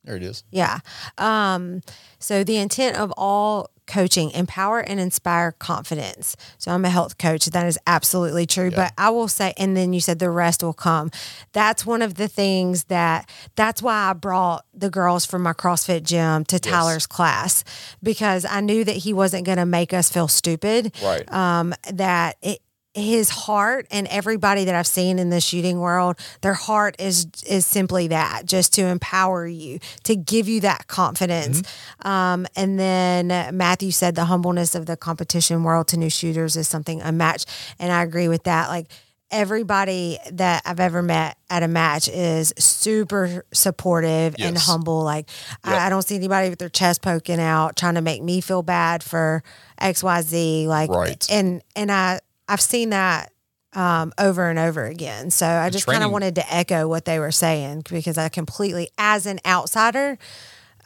[0.04, 0.44] There it is.
[0.52, 0.80] Yeah.
[1.18, 1.82] Um,
[2.20, 6.36] so the intent of all coaching, empower and inspire confidence.
[6.58, 7.46] So I'm a health coach.
[7.46, 8.70] That is absolutely true.
[8.70, 8.76] Yeah.
[8.76, 11.12] But I will say, and then you said the rest will come.
[11.54, 16.04] That's one of the things that that's why I brought the girls from my CrossFit
[16.04, 17.64] gym to Tyler's class
[18.02, 20.94] because I knew that he wasn't going to make us feel stupid.
[21.04, 21.32] Right.
[21.32, 22.60] Um, that it,
[22.96, 27.66] his heart and everybody that I've seen in the shooting world, their heart is is
[27.66, 31.62] simply that, just to empower you, to give you that confidence.
[32.04, 36.68] Um, and then Matthew said the humbleness of the competition world to new shooters is
[36.70, 38.70] something unmatched, and I agree with that.
[38.70, 38.88] Like
[39.32, 45.04] everybody that I've ever met at a match is super supportive and humble.
[45.04, 45.28] Like
[45.66, 45.74] Yep.
[45.76, 48.62] I, I don't see anybody with their chest poking out trying to make me feel
[48.64, 49.44] bad for
[49.80, 50.68] X Y Z.
[50.68, 51.26] Like Right.
[51.30, 53.32] and and I I've seen that
[53.74, 55.30] um, over and over again.
[55.32, 58.90] So I just kind of wanted to echo what they were saying because I completely,
[58.98, 60.18] as an outsider,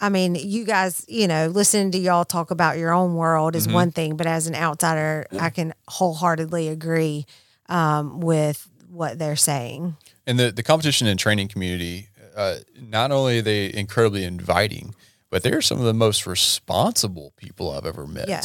[0.01, 3.70] I mean, you guys, you know, listening to y'all talk about your own world Mm-hmm.
[3.70, 7.26] is one thing, but as an outsider, I can wholeheartedly agree
[7.68, 9.97] um, with what they're saying.
[10.26, 14.95] And the, the competition and training community, uh, not only are they incredibly inviting,
[15.30, 18.30] but they're some of the most responsible people I've ever met.
[18.30, 18.41] Yeah.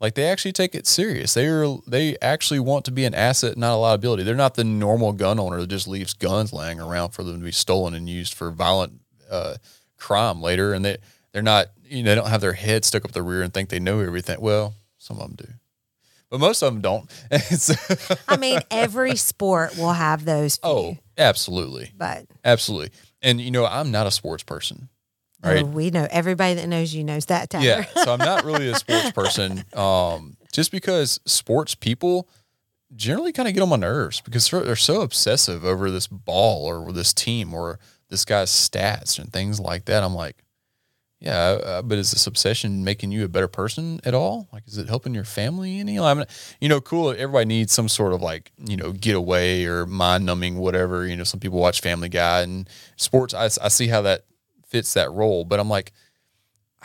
[0.00, 1.34] Like they actually take it serious.
[1.34, 4.22] They are they actually want to be an asset, not a liability.
[4.22, 7.44] They're not the normal gun owner that just leaves guns laying around for them to
[7.44, 8.94] be stolen and used for violent
[9.30, 9.56] uh,
[9.98, 10.72] crime later.
[10.72, 10.96] And they
[11.32, 13.68] they're not you know they don't have their head stuck up the rear and think
[13.68, 14.40] they know everything.
[14.40, 15.52] Well, some of them do,
[16.30, 17.10] but most of them don't.
[18.28, 20.56] I mean, every sport will have those.
[20.56, 21.92] Few, oh, absolutely.
[21.96, 22.90] but Absolutely.
[23.20, 24.88] And you know, I'm not a sports person.
[25.42, 25.62] Right.
[25.62, 27.50] oh, we know everybody that knows you knows that.
[27.50, 27.64] Tyler.
[27.64, 28.04] Yeah.
[28.04, 29.64] So I'm not really a sports person.
[29.74, 32.28] Um, just because sports people
[32.94, 36.66] generally kind of get on my nerves because they're, they're so obsessive over this ball
[36.66, 37.78] or this team or
[38.08, 40.02] this guy's stats and things like that.
[40.02, 40.44] I'm like,
[41.20, 44.48] yeah, uh, but is this obsession making you a better person at all?
[44.54, 45.98] Like, is it helping your family any?
[45.98, 46.24] I mean,
[46.62, 47.10] you know, cool.
[47.10, 51.06] Everybody needs some sort of like, you know, getaway or mind numbing, whatever.
[51.06, 53.34] You know, some people watch Family Guy and sports.
[53.34, 54.24] I, I see how that
[54.70, 55.92] fits that role, but I'm like,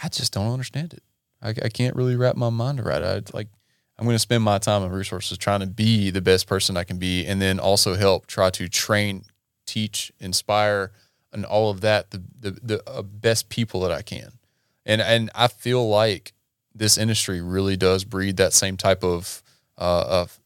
[0.02, 1.04] I just don't understand it.
[1.42, 3.32] I, I can't really wrap my mind around it.
[3.34, 3.48] I, like
[3.98, 6.84] I'm going to spend my time and resources trying to be the best person I
[6.84, 9.24] can be, and then also help try to train,
[9.66, 10.92] teach, inspire,
[11.32, 14.34] and all of that the the, the uh, best people that I can.
[14.86, 16.34] And and I feel like
[16.74, 19.42] this industry really does breed that same type of
[19.78, 20.40] uh, of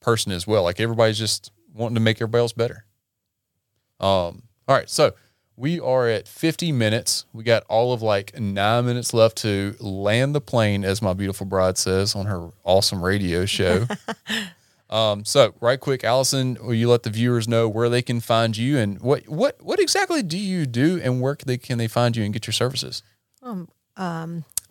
[0.00, 0.62] person as well.
[0.62, 2.84] Like everybody's just wanting to make everybody else better.
[3.98, 4.42] Um.
[4.68, 5.14] All right, so
[5.56, 7.26] we are at 50 minutes.
[7.32, 11.46] We got all of like nine minutes left to land the plane, as my beautiful
[11.46, 13.86] bride says on her awesome radio show.
[14.90, 18.56] um, so, right quick, Allison, will you let the viewers know where they can find
[18.56, 21.88] you and what what what exactly do you do and where can they, can they
[21.88, 23.02] find you and get your services?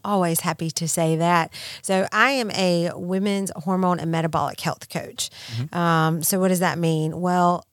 [0.03, 1.53] always happy to say that.
[1.81, 5.29] So I am a women's hormone and metabolic health coach.
[5.75, 7.21] Um, so what does that mean?
[7.21, 7.65] Well,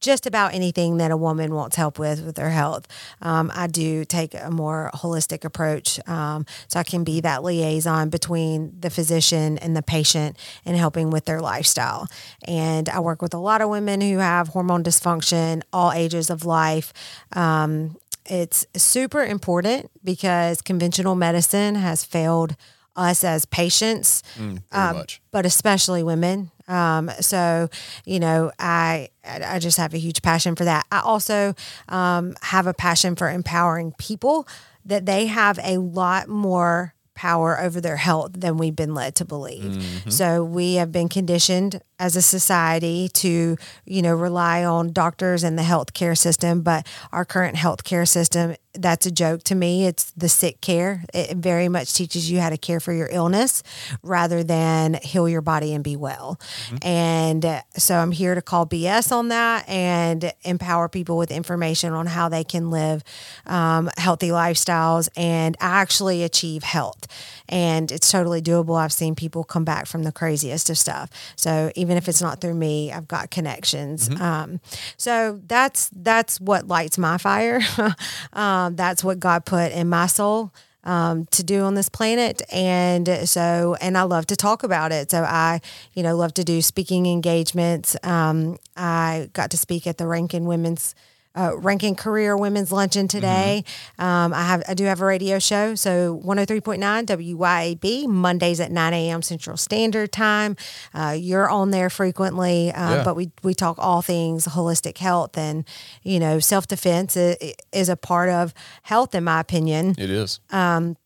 [0.00, 2.86] just about anything that a woman wants help with with their health.
[3.20, 8.08] Um, I do take a more holistic approach, um, so I can be that liaison
[8.08, 12.08] between the physician and the patient and helping with their lifestyle.
[12.46, 16.44] And I work with a lot of women who have hormone dysfunction, all ages of
[16.44, 16.92] life.
[17.32, 17.96] Um,
[18.26, 22.56] it's super important because conventional medicine has failed
[22.96, 24.96] us as patients Very um,
[25.30, 26.50] but especially women.
[26.68, 27.68] Um, so,
[28.04, 30.86] you know, I I just have a huge passion for that.
[30.92, 31.54] I also
[31.88, 34.46] um, have a passion for empowering people
[34.84, 39.24] that they have a lot more power over their health than we've been led to
[39.26, 39.82] believe.
[40.08, 45.56] So we have been conditioned as a society to, you know, rely on doctors and
[45.58, 49.86] the healthcare system, but our current healthcare system that's a joke to me.
[49.86, 51.04] It's the sick care.
[51.12, 53.62] It very much teaches you how to care for your illness
[54.02, 56.40] rather than heal your body and be well.
[56.82, 61.92] And uh, so I'm here to call BS on that and empower people with information
[61.92, 63.02] on how they can live
[63.46, 67.06] um, healthy lifestyles and actually achieve health.
[67.48, 68.78] And it's totally doable.
[68.78, 71.10] I've seen people come back from the craziest of stuff.
[71.34, 74.08] So even if it's not through me, I've got connections.
[74.20, 74.60] Um,
[74.96, 77.60] so that's that's what lights my fire.
[78.32, 80.52] um, that's what God put in my soul
[80.84, 82.42] um, to do on this planet.
[82.52, 85.10] And so, and I love to talk about it.
[85.10, 85.60] So I,
[85.94, 87.96] you know, love to do speaking engagements.
[88.02, 90.94] Um, I got to speak at the Rankin Women's.
[91.34, 93.64] Uh, Rankin Career Women's Luncheon today.
[94.00, 98.92] Um, I have I do have a radio show, so 103.9 WYAB Mondays at 9
[98.94, 99.22] a.m.
[99.22, 100.56] Central Standard Time.
[100.92, 103.04] Uh, you're on there frequently, uh, Yeah.
[103.04, 105.64] but we we talk all things holistic health and
[106.02, 107.36] you know self defense is
[107.72, 108.52] is, a part of
[108.82, 109.94] health, in my opinion.
[109.98, 110.40] It is.
[110.50, 110.96] And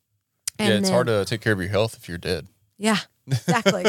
[0.59, 2.47] yeah, it's then- hard to take care of your health if you're dead.
[2.79, 3.85] Yeah, exactly.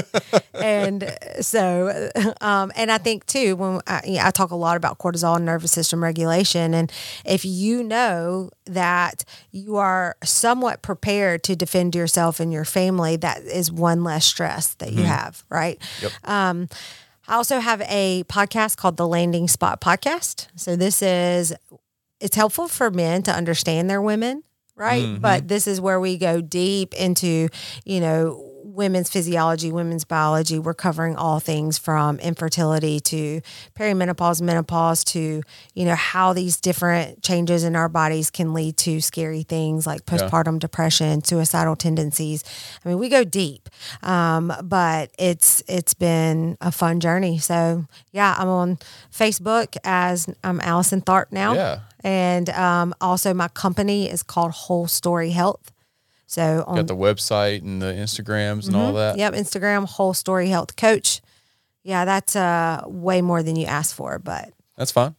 [0.53, 2.09] and uh, so,
[2.41, 5.45] um, and I think too, when I, yeah, I talk a lot about cortisol and
[5.45, 6.91] nervous system regulation, and
[7.25, 13.41] if you know that you are somewhat prepared to defend yourself and your family, that
[13.43, 15.81] is one less stress that you have, right?
[16.01, 16.11] Yep.
[16.23, 16.67] Um,
[17.27, 20.47] I also have a podcast called the Landing Spot Podcast.
[20.55, 21.53] So this is
[22.19, 24.43] it's helpful for men to understand their women,
[24.75, 25.19] right?
[25.19, 27.49] But this is where we go deep into,
[27.83, 30.59] you know, women's physiology, women's biology.
[30.59, 33.41] We're covering all things from infertility to
[33.75, 35.43] perimenopause, menopause to,
[35.73, 40.05] you know, how these different changes in our bodies can lead to scary things like
[40.05, 42.43] postpartum depression, suicidal tendencies.
[42.83, 43.69] I mean, we go deep.
[44.01, 47.37] Um, but it's it's been a fun journey.
[47.37, 48.77] So yeah, I'm on
[49.11, 51.53] Facebook as I'm Allison Tharp now.
[51.53, 51.79] Yeah.
[52.03, 55.71] And um, also, my company is called Whole Story Health.
[56.27, 59.17] So on Got the website and the Instagrams and all that.
[59.17, 61.21] yep, Instagram Whole Story Health Coach.
[61.83, 65.15] Yeah, that's uh, way more than you asked for, but That's fine.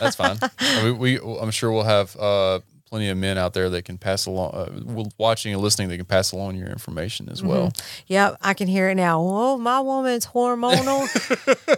[0.00, 0.38] That's fine.
[0.60, 2.60] I mean, we, I'm sure we'll have uh,
[2.96, 6.06] plenty of men out there that can pass along, uh, watching and listening, that can
[6.06, 7.70] pass along your information as well.
[8.06, 9.20] Yep, I can hear it now.
[9.20, 11.04] Oh, my woman's hormonal.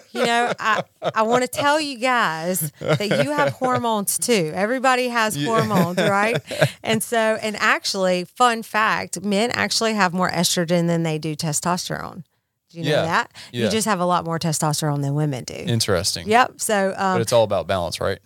[0.13, 4.53] you know, I I want to tell you guys that you have hormones too.
[4.55, 6.41] Everybody has hormones, right?
[6.85, 12.23] And so, and actually, fun fact, men actually have more estrogen than they do testosterone.
[12.71, 13.33] Do you know that?
[13.53, 13.65] yeah.
[13.65, 15.55] You just have a lot more testosterone than women do.
[15.55, 16.29] Interesting.
[16.29, 16.61] Yep.
[16.61, 18.19] So, um, But it's all about balance, right?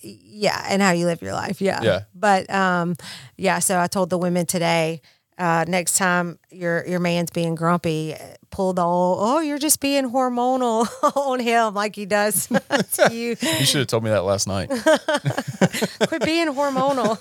[0.00, 1.60] Yeah, and how you live your life.
[1.60, 1.80] Yeah.
[1.82, 2.00] Yeah.
[2.14, 2.96] But um,
[3.36, 3.58] yeah.
[3.58, 5.02] So I told the women today,
[5.38, 8.14] uh, next time your your man's being grumpy,
[8.50, 12.46] pull the old, oh, you're just being hormonal on him like he does
[12.92, 13.36] to you.
[13.40, 14.68] You should have told me that last night.
[14.68, 17.18] Quit being hormonal.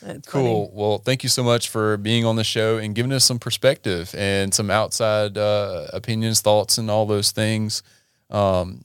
[0.00, 0.44] That's funny.
[0.44, 0.70] Cool.
[0.74, 4.14] Well, thank you so much for being on the show and giving us some perspective
[4.16, 7.82] and some outside uh, opinions, thoughts, and all those things.
[8.30, 8.84] Um,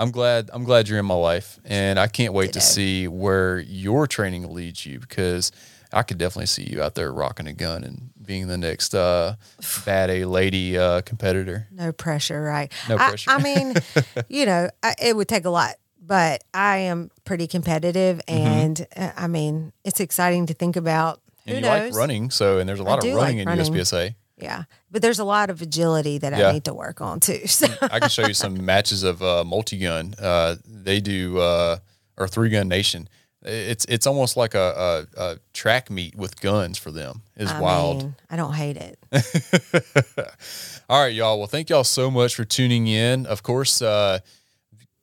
[0.00, 3.58] I'm glad I'm glad you're in my life, and I can't wait to see where
[3.58, 5.52] your training leads you because
[5.92, 9.34] I could definitely see you out there rocking a gun and being the next uh,
[9.84, 11.68] bad A lady uh, competitor.
[11.70, 12.72] No pressure, right?
[12.88, 13.30] No I- pressure.
[13.30, 13.74] I, mean,
[14.28, 19.10] you know, I, it would take a lot, but I am pretty competitive, and uh,
[19.16, 21.20] I mean, it's exciting to think about.
[21.46, 21.56] Who Mm-hmm.
[21.56, 21.92] And you knows?
[21.92, 23.72] like running, so and there's a lot do of like running in running.
[23.72, 24.14] USPSA.
[24.42, 26.48] Yeah, but there's a lot of agility that Yeah.
[26.48, 27.40] I need to work on too.
[27.46, 30.14] So I can show you some matches of uh, multi gun.
[30.20, 31.78] Uh, they do uh,
[32.16, 33.08] or three gun nation.
[33.42, 37.22] It's it's almost like a, a, a track meet with guns for them.
[37.36, 38.02] Is wild.
[38.02, 38.98] mean, I don't hate it.
[40.90, 41.38] All right, y'all.
[41.38, 43.24] Well, thank y'all so much for tuning in.
[43.26, 44.18] Of course, uh,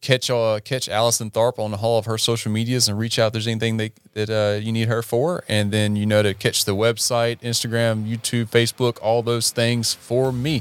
[0.07, 3.27] catch uh, catch Allison Tharp on the all of her social medias and reach out
[3.27, 5.43] if there's anything that that uh, you need her for.
[5.49, 10.31] And then you know to catch the website, Instagram, YouTube, Facebook, all those things for
[10.31, 10.59] me.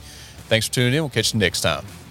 [0.48, 1.02] Thanks for tuning in.
[1.02, 2.05] We'll catch you next time.